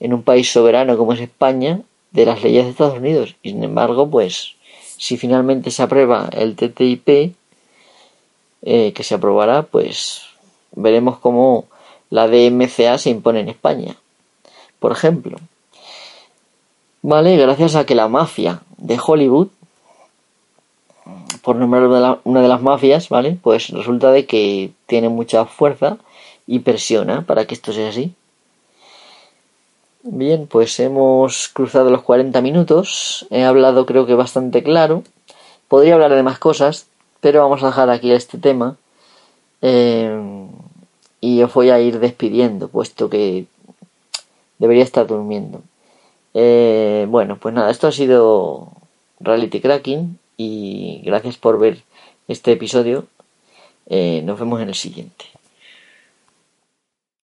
en 0.00 0.14
un 0.14 0.22
país 0.22 0.50
soberano 0.50 0.96
como 0.96 1.12
es 1.12 1.20
España 1.20 1.80
de 2.12 2.26
las 2.26 2.42
leyes 2.42 2.64
de 2.64 2.70
Estados 2.70 2.98
Unidos. 2.98 3.36
Y 3.42 3.50
sin 3.50 3.64
embargo, 3.64 4.08
pues, 4.08 4.54
si 4.96 5.16
finalmente 5.16 5.70
se 5.70 5.82
aprueba 5.82 6.28
el 6.32 6.54
TTIP, 6.56 7.34
eh, 8.66 8.92
que 8.94 9.02
se 9.02 9.14
aprobará, 9.14 9.62
pues 9.64 10.22
veremos 10.72 11.18
cómo 11.18 11.66
la 12.08 12.28
DMCA 12.28 12.96
se 12.96 13.10
impone 13.10 13.40
en 13.40 13.48
España. 13.48 13.96
Por 14.78 14.92
ejemplo, 14.92 15.38
¿vale? 17.02 17.36
Gracias 17.36 17.74
a 17.74 17.84
que 17.84 17.94
la 17.94 18.08
mafia 18.08 18.62
de 18.78 18.98
Hollywood, 19.04 19.48
por 21.42 21.56
nombrar 21.56 22.20
una 22.24 22.42
de 22.42 22.48
las 22.48 22.62
mafias, 22.62 23.08
¿vale? 23.08 23.38
Pues 23.42 23.68
resulta 23.68 24.10
de 24.12 24.26
que 24.26 24.72
tiene 24.86 25.08
mucha 25.08 25.44
fuerza 25.44 25.98
y 26.46 26.60
presiona 26.60 27.22
para 27.22 27.46
que 27.46 27.54
esto 27.54 27.72
sea 27.72 27.88
así. 27.88 28.14
Bien, 30.02 30.46
pues 30.46 30.78
hemos 30.80 31.48
cruzado 31.48 31.90
los 31.90 32.02
40 32.02 32.40
minutos. 32.40 33.26
He 33.30 33.44
hablado 33.44 33.86
creo 33.86 34.06
que 34.06 34.14
bastante 34.14 34.62
claro. 34.62 35.02
Podría 35.68 35.94
hablar 35.94 36.14
de 36.14 36.22
más 36.22 36.38
cosas, 36.38 36.86
pero 37.20 37.42
vamos 37.42 37.62
a 37.62 37.68
dejar 37.68 37.88
aquí 37.90 38.12
este 38.12 38.38
tema. 38.38 38.76
Eh, 39.62 40.46
y 41.20 41.42
os 41.42 41.54
voy 41.54 41.70
a 41.70 41.80
ir 41.80 42.00
despidiendo, 42.00 42.68
puesto 42.68 43.08
que 43.08 43.46
debería 44.58 44.84
estar 44.84 45.06
durmiendo. 45.06 45.62
Eh, 46.34 47.06
bueno, 47.08 47.38
pues 47.40 47.54
nada, 47.54 47.70
esto 47.70 47.86
ha 47.86 47.92
sido 47.92 48.68
Reality 49.20 49.60
Cracking 49.60 50.18
y 50.36 51.02
gracias 51.04 51.36
por 51.36 51.58
ver 51.58 51.82
este 52.28 52.52
episodio. 52.52 53.06
Eh, 53.86 54.22
nos 54.24 54.38
vemos 54.38 54.60
en 54.60 54.68
el 54.68 54.74
siguiente. 54.74 55.26